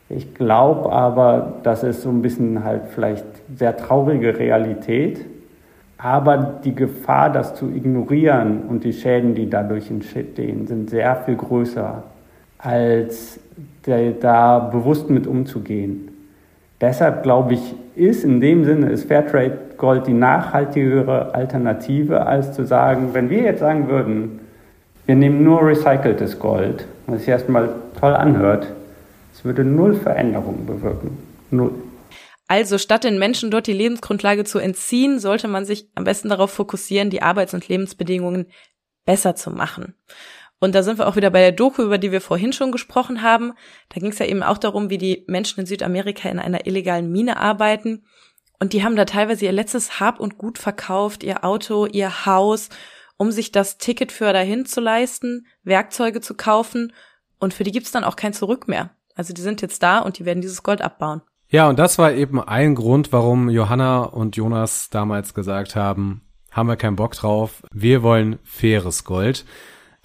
Ich 0.08 0.36
glaube 0.36 0.92
aber, 0.92 1.54
das 1.64 1.84
ist 1.84 2.04
so 2.04 2.10
ein 2.10 2.22
bisschen 2.22 2.64
halt 2.64 2.84
vielleicht 2.94 3.26
sehr 3.56 3.76
traurige 3.76 4.38
Realität, 4.38 5.26
aber 5.98 6.60
die 6.64 6.76
Gefahr, 6.76 7.32
das 7.32 7.56
zu 7.56 7.70
ignorieren 7.70 8.64
und 8.70 8.84
die 8.84 8.94
Schäden, 8.94 9.34
die 9.34 9.50
dadurch 9.50 9.90
entstehen, 9.90 10.68
sind 10.68 10.92
sehr 10.92 11.16
viel 11.16 11.36
größer, 11.36 12.04
als 12.60 13.40
da 14.20 14.60
bewusst 14.60 15.10
mit 15.10 15.26
umzugehen. 15.26 16.10
Deshalb 16.86 17.24
glaube 17.24 17.56
ich, 17.56 17.74
ist 17.96 18.24
in 18.24 18.40
dem 18.40 18.64
Sinne 18.64 18.92
ist 18.92 19.08
Fairtrade 19.08 19.58
Gold 19.76 20.06
die 20.06 20.14
nachhaltigere 20.14 21.34
Alternative, 21.34 22.28
als 22.28 22.54
zu 22.54 22.64
sagen, 22.64 23.16
wenn 23.16 23.32
wir 23.32 23.42
jetzt 23.42 23.62
sagen 23.62 23.90
würden, 23.90 24.40
wir 25.08 25.16
nehmen 25.16 25.44
nur 25.44 25.66
recyceltes 25.66 26.38
Gold, 26.38 26.86
was 27.08 27.22
sich 27.22 27.30
erstmal 27.30 27.70
toll 28.00 28.14
anhört, 28.14 28.68
es 29.34 29.44
würde 29.44 29.64
null 29.64 29.96
Veränderungen 29.96 30.68
bewirken. 30.68 31.18
Null. 31.50 31.72
Also 32.48 32.78
statt 32.78 33.04
den 33.04 33.18
Menschen 33.18 33.50
dort 33.50 33.66
die 33.66 33.74
Lebensgrundlage 33.74 34.44
zu 34.44 34.60
entziehen, 34.60 35.18
sollte 35.18 35.48
man 35.48 35.66
sich 35.66 35.90
am 35.96 36.04
besten 36.04 36.30
darauf 36.30 36.52
fokussieren, 36.52 37.10
die 37.10 37.24
Arbeits- 37.24 37.56
und 37.56 37.68
Lebensbedingungen 37.68 38.46
besser 39.06 39.36
zu 39.36 39.50
machen. 39.50 39.96
Und 40.60 40.74
da 40.74 40.84
sind 40.84 40.98
wir 40.98 41.08
auch 41.08 41.16
wieder 41.16 41.30
bei 41.30 41.42
der 41.42 41.52
Doku, 41.52 41.84
über 41.84 41.98
die 41.98 42.12
wir 42.12 42.22
vorhin 42.22 42.54
schon 42.54 42.72
gesprochen 42.72 43.22
haben. 43.22 43.54
Da 43.90 44.00
ging 44.00 44.12
es 44.12 44.20
ja 44.20 44.26
eben 44.26 44.44
auch 44.44 44.58
darum, 44.58 44.90
wie 44.90 44.98
die 44.98 45.26
Menschen 45.28 45.60
in 45.60 45.66
Südamerika 45.66 46.30
in 46.30 46.40
einer 46.40 46.66
illegalen 46.66 47.12
Mine 47.12 47.38
arbeiten. 47.38 48.06
Und 48.60 48.74
die 48.74 48.84
haben 48.84 48.96
da 48.96 49.06
teilweise 49.06 49.46
ihr 49.46 49.52
letztes 49.52 50.00
Hab 50.00 50.20
und 50.20 50.38
Gut 50.38 50.58
verkauft, 50.58 51.24
ihr 51.24 51.44
Auto, 51.44 51.86
ihr 51.86 52.26
Haus, 52.26 52.70
um 53.18 53.32
sich 53.32 53.52
das 53.52 53.78
Ticket 53.78 54.12
für 54.12 54.32
dahin 54.32 54.66
zu 54.66 54.80
leisten, 54.80 55.46
Werkzeuge 55.64 56.22
zu 56.22 56.36
kaufen. 56.36 56.94
Und 57.40 57.54
für 57.54 57.64
die 57.64 57.72
gibt's 57.72 57.92
dann 57.92 58.06
auch 58.06 58.16
kein 58.16 58.34
Zurück 58.34 58.68
mehr. 58.68 58.92
Also 59.14 59.34
die 59.34 59.42
sind 59.42 59.62
jetzt 59.62 59.84
da 59.84 60.00
und 60.00 60.20
die 60.20 60.26
werden 60.26 60.42
dieses 60.42 60.64
Gold 60.64 60.82
abbauen. 60.82 61.22
Ja, 61.50 61.70
und 61.70 61.80
das 61.80 61.98
war 61.98 62.12
eben 62.12 62.42
ein 62.42 62.76
Grund, 62.76 63.12
warum 63.12 63.50
Johanna 63.50 64.04
und 64.04 64.36
Jonas 64.36 64.90
damals 64.90 65.34
gesagt 65.34 65.76
haben, 65.76 66.22
haben 66.52 66.68
wir 66.68 66.76
keinen 66.76 66.96
Bock 66.96 67.14
drauf, 67.14 67.62
wir 67.72 68.02
wollen 68.02 68.40
faires 68.44 69.04
Gold. 69.04 69.46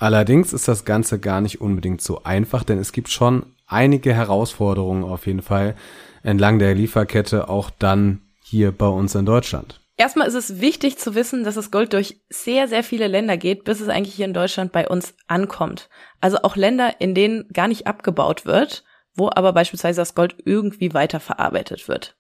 Allerdings 0.00 0.54
ist 0.54 0.66
das 0.66 0.86
Ganze 0.86 1.20
gar 1.20 1.42
nicht 1.42 1.60
unbedingt 1.60 2.00
so 2.00 2.24
einfach, 2.24 2.64
denn 2.64 2.78
es 2.78 2.92
gibt 2.92 3.10
schon 3.10 3.44
einige 3.66 4.14
Herausforderungen 4.14 5.04
auf 5.04 5.26
jeden 5.26 5.42
Fall 5.42 5.76
entlang 6.22 6.58
der 6.58 6.74
Lieferkette, 6.74 7.50
auch 7.50 7.68
dann 7.68 8.22
hier 8.42 8.72
bei 8.72 8.88
uns 8.88 9.14
in 9.14 9.26
Deutschland. 9.26 9.80
Erstmal 9.98 10.26
ist 10.26 10.34
es 10.34 10.62
wichtig 10.62 10.96
zu 10.96 11.14
wissen, 11.14 11.44
dass 11.44 11.56
das 11.56 11.70
Gold 11.70 11.92
durch 11.92 12.22
sehr, 12.30 12.66
sehr 12.66 12.82
viele 12.82 13.08
Länder 13.08 13.36
geht, 13.36 13.64
bis 13.64 13.82
es 13.82 13.90
eigentlich 13.90 14.14
hier 14.14 14.24
in 14.24 14.32
Deutschland 14.32 14.72
bei 14.72 14.88
uns 14.88 15.12
ankommt. 15.26 15.90
Also 16.22 16.38
auch 16.44 16.56
Länder, 16.56 16.94
in 17.00 17.14
denen 17.14 17.46
gar 17.52 17.68
nicht 17.68 17.86
abgebaut 17.86 18.46
wird, 18.46 18.84
wo 19.14 19.28
aber 19.28 19.52
beispielsweise 19.52 20.00
das 20.00 20.14
Gold 20.14 20.36
irgendwie 20.46 20.94
weiterverarbeitet 20.94 21.88
wird. 21.88 22.16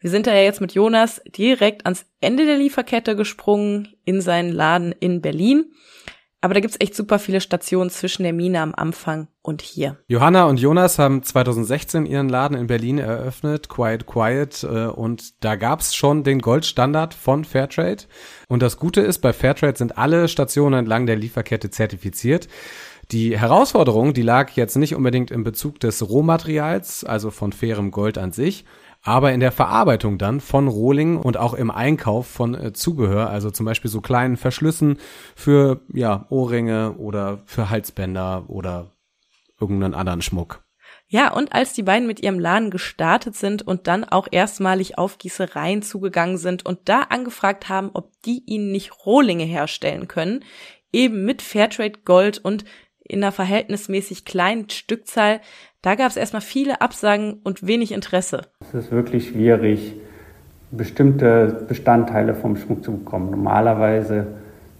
Wir 0.00 0.10
sind 0.10 0.26
da 0.26 0.34
ja 0.34 0.42
jetzt 0.42 0.60
mit 0.60 0.74
Jonas 0.74 1.22
direkt 1.26 1.86
ans 1.86 2.04
Ende 2.20 2.44
der 2.44 2.58
Lieferkette 2.58 3.14
gesprungen 3.14 3.94
in 4.04 4.20
seinen 4.20 4.50
Laden 4.50 4.90
in 4.90 5.22
Berlin. 5.22 5.72
Aber 6.44 6.54
da 6.54 6.60
gibt's 6.60 6.76
echt 6.80 6.96
super 6.96 7.20
viele 7.20 7.40
Stationen 7.40 7.88
zwischen 7.88 8.24
der 8.24 8.32
Mine 8.32 8.60
am 8.60 8.74
Anfang 8.74 9.28
und 9.42 9.62
hier. 9.62 9.96
Johanna 10.08 10.46
und 10.46 10.58
Jonas 10.58 10.98
haben 10.98 11.22
2016 11.22 12.04
ihren 12.04 12.28
Laden 12.28 12.56
in 12.56 12.66
Berlin 12.66 12.98
eröffnet, 12.98 13.68
Quiet 13.68 14.06
Quiet, 14.06 14.64
äh, 14.64 14.86
und 14.86 15.44
da 15.44 15.54
gab's 15.54 15.94
schon 15.94 16.24
den 16.24 16.40
Goldstandard 16.40 17.14
von 17.14 17.44
Fairtrade. 17.44 18.04
Und 18.48 18.60
das 18.60 18.76
Gute 18.76 19.02
ist, 19.02 19.20
bei 19.20 19.32
Fairtrade 19.32 19.78
sind 19.78 19.96
alle 19.96 20.26
Stationen 20.26 20.80
entlang 20.80 21.06
der 21.06 21.14
Lieferkette 21.14 21.70
zertifiziert. 21.70 22.48
Die 23.12 23.38
Herausforderung, 23.38 24.12
die 24.12 24.22
lag 24.22 24.50
jetzt 24.52 24.76
nicht 24.76 24.96
unbedingt 24.96 25.30
im 25.30 25.44
Bezug 25.44 25.78
des 25.78 26.08
Rohmaterials, 26.08 27.04
also 27.04 27.30
von 27.30 27.52
fairem 27.52 27.92
Gold 27.92 28.18
an 28.18 28.32
sich, 28.32 28.64
aber 29.02 29.32
in 29.32 29.40
der 29.40 29.52
Verarbeitung 29.52 30.16
dann 30.18 30.40
von 30.40 30.68
Rohling 30.68 31.16
und 31.16 31.36
auch 31.36 31.54
im 31.54 31.70
Einkauf 31.70 32.26
von 32.26 32.54
äh, 32.54 32.72
Zubehör, 32.72 33.28
also 33.28 33.50
zum 33.50 33.66
Beispiel 33.66 33.90
so 33.90 34.00
kleinen 34.00 34.36
Verschlüssen 34.36 34.98
für 35.34 35.80
ja 35.92 36.26
Ohrringe 36.30 36.94
oder 36.98 37.42
für 37.44 37.68
Halsbänder 37.68 38.44
oder 38.48 38.92
irgendeinen 39.60 39.94
anderen 39.94 40.22
Schmuck. 40.22 40.64
Ja, 41.08 41.32
und 41.32 41.52
als 41.52 41.74
die 41.74 41.82
beiden 41.82 42.06
mit 42.06 42.22
ihrem 42.22 42.40
Laden 42.40 42.70
gestartet 42.70 43.36
sind 43.36 43.60
und 43.60 43.86
dann 43.86 44.04
auch 44.04 44.28
erstmalig 44.30 44.96
auf 44.96 45.18
Gießereien 45.18 45.82
zugegangen 45.82 46.38
sind 46.38 46.64
und 46.64 46.88
da 46.88 47.02
angefragt 47.02 47.68
haben, 47.68 47.90
ob 47.92 48.12
die 48.22 48.42
ihnen 48.46 48.72
nicht 48.72 49.04
Rohlinge 49.04 49.44
herstellen 49.44 50.08
können, 50.08 50.42
eben 50.90 51.24
mit 51.24 51.42
Fairtrade 51.42 52.00
Gold 52.04 52.38
und 52.38 52.64
in 53.04 53.22
einer 53.22 53.32
verhältnismäßig 53.32 54.24
kleinen 54.24 54.70
Stückzahl, 54.70 55.40
da 55.82 55.96
gab 55.96 56.08
es 56.08 56.16
erstmal 56.16 56.42
viele 56.42 56.80
Absagen 56.80 57.40
und 57.42 57.66
wenig 57.66 57.92
Interesse. 57.92 58.42
Es 58.60 58.72
ist 58.72 58.92
wirklich 58.92 59.28
schwierig, 59.28 59.94
bestimmte 60.70 61.64
Bestandteile 61.68 62.34
vom 62.34 62.56
Schmuck 62.56 62.84
zu 62.84 62.92
bekommen. 62.92 63.30
Normalerweise, 63.30 64.28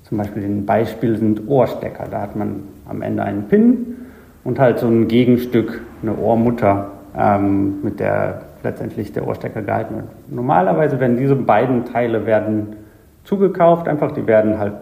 zum 0.05 0.19
Beispiel 0.19 0.45
ein 0.45 0.65
Beispiel 0.65 1.19
sind 1.19 1.49
Ohrstecker. 1.49 2.07
Da 2.09 2.23
hat 2.23 2.37
man 2.37 2.63
am 2.89 3.03
Ende 3.03 3.25
einen 3.25 3.49
Pin 3.49 3.97
und 4.45 4.61
halt 4.61 4.79
so 4.79 4.87
ein 4.87 5.09
Gegenstück, 5.09 5.83
eine 6.03 6.17
Ohrmutter, 6.17 6.93
ähm, 7.19 7.83
mit 7.83 7.99
der 7.99 8.43
letztendlich 8.63 9.13
der 9.13 9.27
Ohrstecker 9.27 9.63
gehalten 9.63 9.97
wird. 9.97 10.07
Normalerweise 10.29 11.01
werden 11.01 11.17
diese 11.17 11.35
beiden 11.35 11.85
Teile 11.85 12.27
werden 12.27 12.77
zugekauft, 13.25 13.89
einfach 13.89 14.13
die 14.13 14.27
werden 14.27 14.59
halt 14.59 14.75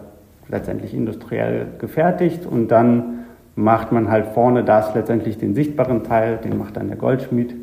letztendlich 0.49 0.93
industriell 0.93 1.67
gefertigt 1.79 2.45
und 2.45 2.67
dann 2.67 3.10
macht 3.61 3.91
man 3.91 4.09
halt 4.09 4.27
vorne 4.27 4.63
das 4.63 4.93
letztendlich 4.95 5.37
den 5.37 5.53
sichtbaren 5.53 6.03
Teil, 6.03 6.37
den 6.37 6.57
macht 6.57 6.77
dann 6.77 6.87
der 6.87 6.97
Goldschmied. 6.97 7.55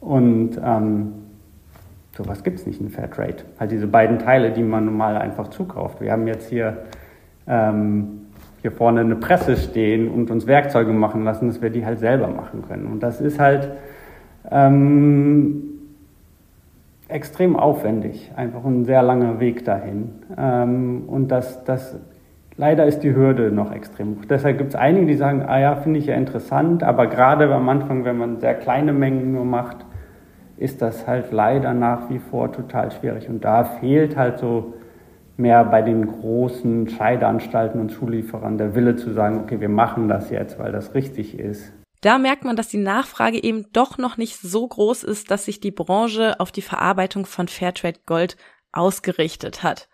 Und 0.00 0.60
ähm, 0.62 1.12
sowas 2.16 2.42
gibt 2.42 2.58
es 2.58 2.66
nicht 2.66 2.80
in 2.80 2.90
Fairtrade. 2.90 3.44
Halt 3.58 3.70
diese 3.70 3.86
beiden 3.86 4.18
Teile, 4.18 4.50
die 4.50 4.62
man 4.62 4.84
normal 4.84 5.16
einfach 5.16 5.48
zukauft. 5.48 6.00
Wir 6.00 6.12
haben 6.12 6.26
jetzt 6.26 6.48
hier, 6.48 6.78
ähm, 7.46 8.22
hier 8.62 8.72
vorne 8.72 9.00
eine 9.00 9.16
Presse 9.16 9.56
stehen 9.56 10.08
und 10.08 10.30
uns 10.30 10.46
Werkzeuge 10.46 10.92
machen 10.92 11.24
lassen, 11.24 11.46
dass 11.46 11.62
wir 11.62 11.70
die 11.70 11.86
halt 11.86 12.00
selber 12.00 12.28
machen 12.28 12.64
können. 12.66 12.86
Und 12.86 13.02
das 13.02 13.20
ist 13.20 13.38
halt 13.38 13.70
ähm, 14.50 15.62
extrem 17.06 17.56
aufwendig, 17.56 18.32
einfach 18.34 18.64
ein 18.64 18.84
sehr 18.84 19.02
langer 19.02 19.38
Weg 19.38 19.64
dahin. 19.64 20.10
Ähm, 20.36 21.04
und 21.06 21.28
das, 21.28 21.62
das 21.64 21.96
Leider 22.56 22.86
ist 22.86 23.00
die 23.00 23.14
Hürde 23.14 23.50
noch 23.50 23.72
extrem 23.72 24.16
hoch. 24.16 24.24
Deshalb 24.26 24.58
gibt 24.58 24.70
es 24.70 24.76
einige, 24.76 25.06
die 25.06 25.16
sagen, 25.16 25.42
ah 25.42 25.58
ja, 25.58 25.76
finde 25.76 25.98
ich 25.98 26.06
ja 26.06 26.14
interessant, 26.14 26.82
aber 26.82 27.06
gerade 27.06 27.52
am 27.52 27.68
Anfang, 27.68 28.04
wenn 28.04 28.18
man 28.18 28.40
sehr 28.40 28.54
kleine 28.54 28.92
Mengen 28.92 29.32
nur 29.32 29.44
macht, 29.44 29.78
ist 30.58 30.82
das 30.82 31.06
halt 31.06 31.32
leider 31.32 31.72
nach 31.74 32.10
wie 32.10 32.18
vor 32.18 32.52
total 32.52 32.92
schwierig. 32.92 33.28
Und 33.28 33.44
da 33.44 33.64
fehlt 33.64 34.16
halt 34.16 34.38
so 34.38 34.74
mehr 35.36 35.64
bei 35.64 35.82
den 35.82 36.06
großen 36.06 36.88
Scheideanstalten 36.88 37.80
und 37.80 37.90
Zulieferern 37.90 38.58
der 38.58 38.74
Wille 38.74 38.96
zu 38.96 39.12
sagen, 39.12 39.40
okay, 39.40 39.60
wir 39.60 39.70
machen 39.70 40.08
das 40.08 40.30
jetzt, 40.30 40.58
weil 40.58 40.72
das 40.72 40.94
richtig 40.94 41.38
ist. 41.38 41.72
Da 42.02 42.18
merkt 42.18 42.44
man, 42.44 42.56
dass 42.56 42.68
die 42.68 42.78
Nachfrage 42.78 43.42
eben 43.42 43.66
doch 43.72 43.96
noch 43.96 44.16
nicht 44.16 44.36
so 44.36 44.66
groß 44.66 45.04
ist, 45.04 45.30
dass 45.30 45.44
sich 45.44 45.60
die 45.60 45.70
Branche 45.70 46.38
auf 46.40 46.50
die 46.50 46.62
Verarbeitung 46.62 47.26
von 47.26 47.48
Fairtrade 47.48 48.00
Gold 48.06 48.36
ausgerichtet 48.72 49.62
hat. 49.62 49.88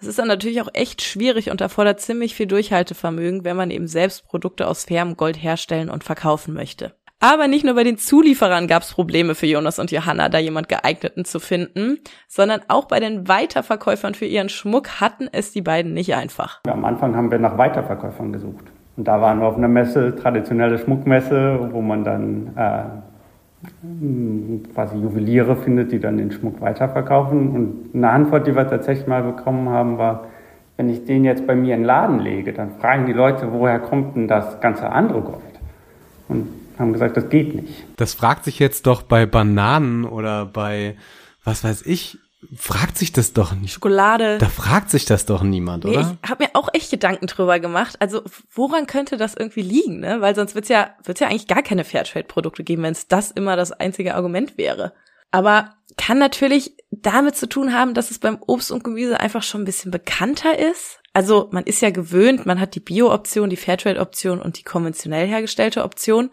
Es 0.00 0.06
ist 0.06 0.18
dann 0.18 0.28
natürlich 0.28 0.62
auch 0.62 0.68
echt 0.72 1.02
schwierig 1.02 1.50
und 1.50 1.60
erfordert 1.60 2.00
ziemlich 2.00 2.34
viel 2.34 2.46
Durchhaltevermögen, 2.46 3.44
wenn 3.44 3.56
man 3.56 3.70
eben 3.70 3.86
selbst 3.86 4.26
Produkte 4.26 4.66
aus 4.66 4.84
fairem 4.84 5.14
Gold 5.16 5.36
herstellen 5.36 5.90
und 5.90 6.04
verkaufen 6.04 6.54
möchte. 6.54 6.94
Aber 7.22 7.48
nicht 7.48 7.66
nur 7.66 7.74
bei 7.74 7.84
den 7.84 7.98
Zulieferern 7.98 8.66
gab 8.66 8.82
es 8.82 8.94
Probleme 8.94 9.34
für 9.34 9.44
Jonas 9.44 9.78
und 9.78 9.90
Johanna, 9.90 10.30
da 10.30 10.38
jemand 10.38 10.70
geeigneten 10.70 11.26
zu 11.26 11.38
finden, 11.38 11.98
sondern 12.28 12.62
auch 12.68 12.86
bei 12.86 12.98
den 12.98 13.28
Weiterverkäufern 13.28 14.14
für 14.14 14.24
ihren 14.24 14.48
Schmuck 14.48 15.02
hatten 15.02 15.28
es 15.30 15.52
die 15.52 15.60
beiden 15.60 15.92
nicht 15.92 16.14
einfach. 16.14 16.60
Am 16.66 16.86
Anfang 16.86 17.14
haben 17.14 17.30
wir 17.30 17.38
nach 17.38 17.58
Weiterverkäufern 17.58 18.32
gesucht. 18.32 18.64
Und 18.96 19.06
da 19.06 19.20
waren 19.20 19.40
wir 19.40 19.48
auf 19.48 19.56
einer 19.56 19.68
Messe, 19.68 20.16
traditionelle 20.16 20.78
Schmuckmesse, 20.78 21.68
wo 21.72 21.82
man 21.82 22.04
dann 22.04 22.56
äh, 22.56 22.84
quasi 24.74 24.96
Juweliere 24.96 25.56
findet, 25.56 25.92
die 25.92 26.00
dann 26.00 26.16
den 26.16 26.32
Schmuck 26.32 26.60
weiterverkaufen. 26.60 27.50
Und 27.50 27.94
eine 27.94 28.10
Antwort, 28.10 28.46
die 28.46 28.54
wir 28.54 28.68
tatsächlich 28.68 29.06
mal 29.06 29.22
bekommen 29.22 29.68
haben, 29.68 29.98
war, 29.98 30.26
wenn 30.76 30.88
ich 30.88 31.04
den 31.04 31.24
jetzt 31.24 31.46
bei 31.46 31.54
mir 31.54 31.74
in 31.74 31.80
den 31.80 31.86
Laden 31.86 32.20
lege, 32.20 32.52
dann 32.52 32.72
fragen 32.78 33.06
die 33.06 33.12
Leute, 33.12 33.52
woher 33.52 33.78
kommt 33.78 34.16
denn 34.16 34.28
das 34.28 34.60
ganze 34.60 34.90
andere 34.90 35.20
Gold? 35.20 35.60
Und 36.28 36.48
haben 36.78 36.92
gesagt, 36.94 37.16
das 37.16 37.28
geht 37.28 37.54
nicht. 37.54 37.84
Das 37.96 38.14
fragt 38.14 38.44
sich 38.44 38.58
jetzt 38.58 38.86
doch 38.86 39.02
bei 39.02 39.26
Bananen 39.26 40.04
oder 40.04 40.46
bei, 40.46 40.96
was 41.44 41.62
weiß 41.62 41.84
ich, 41.84 42.18
fragt 42.56 42.96
sich 42.98 43.12
das 43.12 43.32
doch 43.32 43.52
nicht. 43.54 43.74
Schokolade. 43.74 44.38
Da 44.38 44.48
fragt 44.48 44.90
sich 44.90 45.04
das 45.04 45.26
doch 45.26 45.42
niemand, 45.42 45.84
nee, 45.84 45.90
oder? 45.90 46.16
Ich 46.22 46.30
habe 46.30 46.44
mir 46.44 46.50
auch 46.54 46.68
echt 46.72 46.90
Gedanken 46.90 47.26
drüber 47.26 47.60
gemacht. 47.60 47.96
Also 48.00 48.22
woran 48.50 48.86
könnte 48.86 49.16
das 49.16 49.34
irgendwie 49.34 49.62
liegen? 49.62 50.00
Ne? 50.00 50.20
Weil 50.20 50.34
sonst 50.34 50.54
wird's 50.54 50.68
ja 50.68 50.90
wird's 51.04 51.20
ja 51.20 51.28
eigentlich 51.28 51.48
gar 51.48 51.62
keine 51.62 51.84
Fairtrade-Produkte 51.84 52.64
geben, 52.64 52.82
wenn 52.82 52.92
es 52.92 53.08
das 53.08 53.30
immer 53.30 53.56
das 53.56 53.72
einzige 53.72 54.14
Argument 54.14 54.56
wäre. 54.56 54.92
Aber 55.30 55.74
kann 55.96 56.18
natürlich 56.18 56.76
damit 56.90 57.36
zu 57.36 57.48
tun 57.48 57.72
haben, 57.72 57.94
dass 57.94 58.10
es 58.10 58.18
beim 58.18 58.38
Obst 58.46 58.72
und 58.72 58.84
Gemüse 58.84 59.20
einfach 59.20 59.42
schon 59.42 59.62
ein 59.62 59.66
bisschen 59.66 59.90
bekannter 59.90 60.58
ist. 60.58 60.98
Also 61.12 61.48
man 61.52 61.64
ist 61.64 61.82
ja 61.82 61.90
gewöhnt, 61.90 62.46
man 62.46 62.60
hat 62.60 62.74
die 62.74 62.80
Bio-Option, 62.80 63.50
die 63.50 63.56
Fairtrade-Option 63.56 64.40
und 64.40 64.58
die 64.58 64.62
konventionell 64.62 65.26
hergestellte 65.26 65.84
Option. 65.84 66.30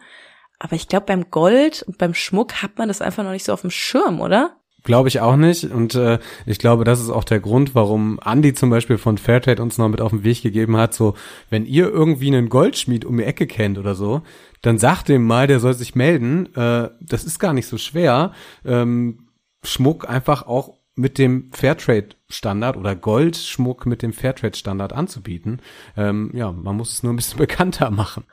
Aber 0.58 0.74
ich 0.74 0.88
glaube, 0.88 1.06
beim 1.06 1.30
Gold 1.30 1.84
und 1.86 1.98
beim 1.98 2.14
Schmuck 2.14 2.62
hat 2.62 2.78
man 2.78 2.88
das 2.88 3.02
einfach 3.02 3.24
noch 3.24 3.32
nicht 3.32 3.44
so 3.44 3.52
auf 3.52 3.60
dem 3.60 3.70
Schirm, 3.70 4.20
oder? 4.20 4.56
Glaube 4.88 5.08
ich 5.10 5.20
auch 5.20 5.36
nicht. 5.36 5.64
Und 5.64 5.94
äh, 5.94 6.18
ich 6.46 6.58
glaube, 6.58 6.84
das 6.84 6.98
ist 6.98 7.10
auch 7.10 7.24
der 7.24 7.40
Grund, 7.40 7.74
warum 7.74 8.18
Andy 8.24 8.54
zum 8.54 8.70
Beispiel 8.70 8.96
von 8.96 9.18
Fairtrade 9.18 9.62
uns 9.62 9.76
noch 9.76 9.88
mit 9.90 10.00
auf 10.00 10.12
den 10.12 10.24
Weg 10.24 10.42
gegeben 10.42 10.78
hat. 10.78 10.94
So, 10.94 11.14
wenn 11.50 11.66
ihr 11.66 11.90
irgendwie 11.90 12.28
einen 12.28 12.48
Goldschmied 12.48 13.04
um 13.04 13.18
die 13.18 13.24
Ecke 13.24 13.46
kennt 13.46 13.76
oder 13.76 13.94
so, 13.94 14.22
dann 14.62 14.78
sagt 14.78 15.10
dem 15.10 15.24
mal, 15.24 15.46
der 15.46 15.60
soll 15.60 15.74
sich 15.74 15.94
melden. 15.94 16.54
Äh, 16.56 16.88
das 17.00 17.24
ist 17.24 17.38
gar 17.38 17.52
nicht 17.52 17.66
so 17.66 17.76
schwer. 17.76 18.32
Ähm, 18.64 19.28
Schmuck 19.62 20.08
einfach 20.08 20.46
auch 20.46 20.78
mit 20.94 21.18
dem 21.18 21.50
Fairtrade-Standard 21.52 22.78
oder 22.78 22.96
Goldschmuck 22.96 23.84
mit 23.84 24.00
dem 24.00 24.14
Fairtrade-Standard 24.14 24.94
anzubieten. 24.94 25.60
Ähm, 25.98 26.30
ja, 26.32 26.50
man 26.50 26.76
muss 26.76 26.94
es 26.94 27.02
nur 27.02 27.12
ein 27.12 27.16
bisschen 27.16 27.38
bekannter 27.46 27.90
machen. 27.90 28.24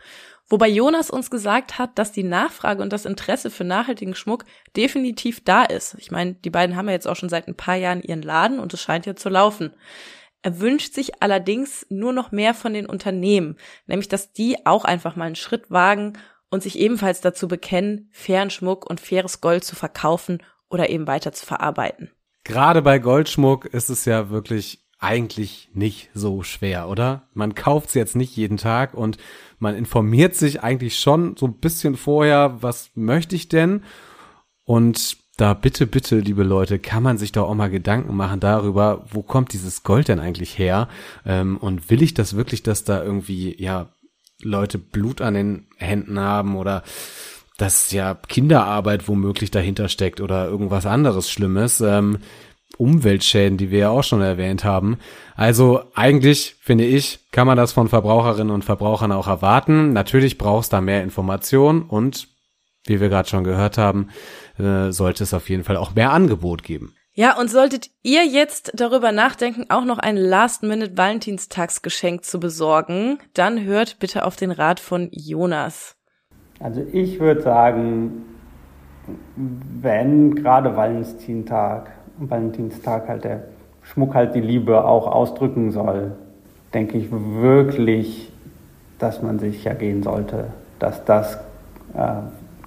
Wobei 0.48 0.68
Jonas 0.68 1.10
uns 1.10 1.32
gesagt 1.32 1.80
hat, 1.80 1.98
dass 1.98 2.12
die 2.12 2.24
Nachfrage 2.24 2.84
und 2.84 2.94
das 2.94 3.06
Interesse 3.06 3.50
für 3.50 3.64
nachhaltigen 3.64 4.14
Schmuck 4.14 4.46
definitiv 4.76 5.44
da 5.44 5.64
ist. 5.64 5.96
Ich 5.98 6.12
meine, 6.12 6.36
die 6.36 6.52
beiden 6.52 6.76
haben 6.76 6.88
ja 6.88 6.94
jetzt 6.94 7.08
auch 7.08 7.16
schon 7.16 7.30
seit 7.30 7.48
ein 7.48 7.56
paar 7.56 7.76
Jahren 7.76 8.04
ihren 8.04 8.22
Laden 8.22 8.60
und 8.60 8.74
es 8.74 8.82
scheint 8.82 9.08
ja 9.08 9.16
zu 9.16 9.30
laufen. 9.30 9.74
Er 10.44 10.60
wünscht 10.60 10.94
sich 10.94 11.24
allerdings 11.24 11.88
nur 11.90 12.14
noch 12.14 12.32
mehr 12.32 12.54
von 12.54 12.74
den 12.74 12.86
Unternehmen, 12.86 13.58
nämlich 13.88 14.08
dass 14.08 14.32
die 14.34 14.68
auch 14.68 14.86
einfach 14.86 15.16
mal 15.16 15.26
einen 15.26 15.36
Schritt 15.36 15.72
wagen 15.72 16.14
und 16.52 16.62
sich 16.62 16.78
ebenfalls 16.78 17.22
dazu 17.22 17.48
bekennen, 17.48 18.10
fairen 18.12 18.52
Schmuck 18.52 18.88
und 18.88 19.00
faires 19.00 19.42
Gold 19.42 19.64
zu 19.64 19.76
verkaufen 19.76 20.44
oder 20.70 20.90
eben 20.92 21.08
weiter 21.08 21.32
zu 21.32 21.48
verarbeiten. 21.48 22.12
Gerade 22.44 22.84
bei 22.84 23.00
Goldschmuck 23.00 23.66
ist 23.66 23.90
es 23.90 24.06
ja 24.06 24.30
wirklich 24.30 24.86
eigentlich 25.00 25.70
nicht 25.74 26.10
so 26.14 26.44
schwer, 26.44 26.88
oder? 26.90 27.28
Man 27.34 27.56
kauft 27.56 27.90
es 27.90 27.94
jetzt 27.96 28.16
nicht 28.16 28.36
jeden 28.36 28.58
Tag 28.58 28.94
und 28.94 29.18
man 29.60 29.76
informiert 29.76 30.36
sich 30.36 30.62
eigentlich 30.62 31.00
schon 31.00 31.36
so 31.38 31.48
ein 31.48 31.60
bisschen 31.60 31.96
vorher, 31.96 32.58
was 32.62 32.92
möchte 32.96 33.36
ich 33.36 33.50
denn? 33.50 33.84
Und 34.64 35.18
da 35.38 35.54
bitte, 35.54 35.86
bitte, 35.86 36.20
liebe 36.20 36.44
Leute, 36.44 36.80
kann 36.80 37.04
man 37.04 37.18
sich 37.18 37.32
doch 37.32 37.50
auch 37.50 37.56
mal 37.56 37.70
Gedanken 37.70 38.16
machen 38.16 38.40
darüber, 38.40 39.06
wo 39.10 39.22
kommt 39.22 39.54
dieses 39.54 39.84
Gold 39.84 40.08
denn 40.08 40.20
eigentlich 40.20 40.58
her? 40.58 40.88
Ähm, 41.26 41.58
und 41.58 41.90
will 41.90 42.02
ich 42.02 42.14
das 42.14 42.36
wirklich, 42.36 42.64
dass 42.64 42.84
da 42.84 43.04
irgendwie, 43.04 43.62
ja, 43.62 43.90
Leute 44.42 44.78
Blut 44.78 45.22
an 45.22 45.34
den 45.34 45.68
Händen 45.78 46.20
haben 46.20 46.56
oder 46.56 46.84
dass 47.58 47.92
ja 47.92 48.16
Kinderarbeit 48.16 49.08
womöglich 49.08 49.50
dahinter 49.50 49.88
steckt 49.88 50.20
oder 50.20 50.46
irgendwas 50.48 50.86
anderes 50.86 51.32
Schlimmes. 51.32 51.80
Ähm, 51.80 52.18
Umweltschäden, 52.78 53.58
die 53.58 53.72
wir 53.72 53.80
ja 53.80 53.90
auch 53.90 54.04
schon 54.04 54.22
erwähnt 54.22 54.64
haben. 54.64 54.98
Also 55.36 55.84
eigentlich, 55.94 56.56
finde 56.62 56.86
ich, 56.86 57.20
kann 57.32 57.48
man 57.48 57.58
das 57.58 57.74
von 57.74 57.88
Verbraucherinnen 57.88 58.54
und 58.54 58.66
Verbrauchern 58.66 59.12
auch 59.12 59.28
erwarten. 59.28 59.94
Natürlich 59.94 60.38
brauchst 60.38 60.74
da 60.74 60.82
mehr 60.82 61.04
Information 61.04 61.84
und, 61.84 62.28
wie 62.86 63.00
wir 63.00 63.10
gerade 63.10 63.30
schon 63.30 63.44
gehört 63.44 63.78
haben, 63.78 64.10
äh, 64.58 64.92
sollte 64.92 65.24
es 65.24 65.34
auf 65.34 65.50
jeden 65.50 65.64
Fall 65.64 65.78
auch 65.78 65.96
mehr 65.96 66.12
Angebot 66.12 66.64
geben. 66.64 66.96
Ja, 67.18 67.40
und 67.40 67.50
solltet 67.50 67.92
ihr 68.04 68.26
jetzt 68.26 68.74
darüber 68.76 69.14
nachdenken, 69.14 69.68
auch 69.70 69.86
noch 69.86 70.00
ein 70.00 70.18
Last-Minute-Valentinstagsgeschenk 70.18 72.26
zu 72.26 72.42
besorgen, 72.42 73.20
dann 73.34 73.64
hört 73.64 74.00
bitte 74.00 74.26
auf 74.26 74.36
den 74.36 74.52
Rat 74.52 74.82
von 74.82 75.08
Jonas. 75.12 75.96
Also 76.60 76.86
ich 76.92 77.22
würde 77.22 77.42
sagen, 77.42 78.26
wenn 79.38 80.36
gerade 80.36 80.76
Valentinstag 80.76 81.94
Valentinstag 82.18 83.08
halt 83.08 83.24
der 83.24 83.44
Schmuck 83.84 84.16
halt 84.16 84.36
die 84.36 84.42
Liebe 84.42 84.84
auch 84.84 85.08
ausdrücken 85.08 85.72
soll, 85.72 86.14
denke 86.74 86.98
ich 86.98 87.08
wirklich, 87.12 88.32
dass 89.00 89.22
man 89.22 89.40
sich 89.40 89.66
ergehen 89.66 90.04
sollte, 90.04 90.48
dass 90.80 91.06
das 91.06 91.36
äh, 91.94 92.14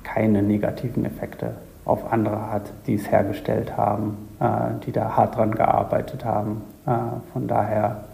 keine 0.03 0.43
negativen 0.43 1.05
Effekte 1.05 1.55
auf 1.85 2.13
andere 2.13 2.51
hat, 2.51 2.73
die 2.87 2.95
es 2.95 3.11
hergestellt 3.11 3.77
haben, 3.77 4.29
äh, 4.41 4.85
die 4.85 4.93
da 4.93 5.17
hart 5.17 5.37
dran 5.37 5.55
gearbeitet 5.55 6.25
haben. 6.25 6.63
Äh, 6.87 6.91
von 7.33 7.49
daher 7.49 8.05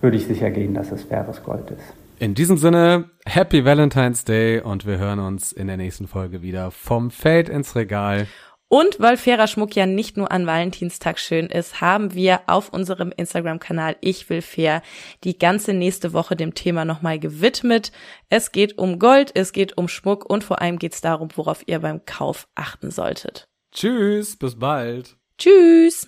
würde 0.00 0.16
ich 0.16 0.26
sicher 0.26 0.50
gehen, 0.50 0.74
dass 0.74 0.90
es 0.90 1.04
faires 1.04 1.42
Gold 1.42 1.70
ist. 1.70 1.94
In 2.18 2.34
diesem 2.34 2.58
Sinne, 2.58 3.06
Happy 3.24 3.64
Valentine's 3.64 4.24
Day 4.24 4.60
und 4.60 4.84
wir 4.86 4.98
hören 4.98 5.20
uns 5.20 5.52
in 5.52 5.68
der 5.68 5.78
nächsten 5.78 6.06
Folge 6.06 6.42
wieder 6.42 6.70
vom 6.70 7.10
Feld 7.10 7.48
ins 7.48 7.74
Regal. 7.76 8.26
Und 8.72 9.00
weil 9.00 9.16
fairer 9.16 9.48
Schmuck 9.48 9.74
ja 9.74 9.84
nicht 9.84 10.16
nur 10.16 10.30
an 10.30 10.46
Valentinstag 10.46 11.18
schön 11.18 11.46
ist, 11.46 11.80
haben 11.80 12.14
wir 12.14 12.42
auf 12.46 12.68
unserem 12.68 13.10
Instagram-Kanal 13.10 13.96
Ich 14.00 14.30
will 14.30 14.42
fair 14.42 14.82
die 15.24 15.36
ganze 15.36 15.74
nächste 15.74 16.12
Woche 16.12 16.36
dem 16.36 16.54
Thema 16.54 16.84
nochmal 16.84 17.18
gewidmet. 17.18 17.90
Es 18.28 18.52
geht 18.52 18.78
um 18.78 19.00
Gold, 19.00 19.32
es 19.34 19.50
geht 19.50 19.76
um 19.76 19.88
Schmuck 19.88 20.24
und 20.24 20.44
vor 20.44 20.62
allem 20.62 20.78
geht 20.78 20.94
es 20.94 21.00
darum, 21.00 21.30
worauf 21.34 21.66
ihr 21.66 21.80
beim 21.80 22.04
Kauf 22.04 22.46
achten 22.54 22.92
solltet. 22.92 23.48
Tschüss, 23.72 24.36
bis 24.36 24.56
bald. 24.56 25.16
Tschüss. 25.36 26.06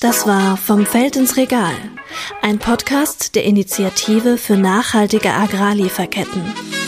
Das 0.00 0.26
war 0.26 0.56
Vom 0.56 0.86
Feld 0.86 1.14
ins 1.16 1.36
Regal, 1.36 1.76
ein 2.40 2.58
Podcast 2.58 3.34
der 3.34 3.44
Initiative 3.44 4.38
für 4.38 4.56
nachhaltige 4.56 5.34
Agrarlieferketten. 5.34 6.79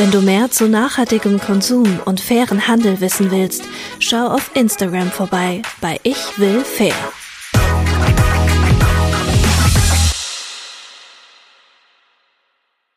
Wenn 0.00 0.10
du 0.10 0.22
mehr 0.22 0.50
zu 0.50 0.66
nachhaltigem 0.66 1.38
Konsum 1.38 2.00
und 2.06 2.22
fairen 2.22 2.66
Handel 2.66 3.02
wissen 3.02 3.30
willst, 3.30 3.64
schau 3.98 4.28
auf 4.28 4.50
Instagram 4.54 5.10
vorbei 5.10 5.60
bei 5.82 6.00
Ich 6.04 6.38
will 6.38 6.64
fair. 6.64 6.94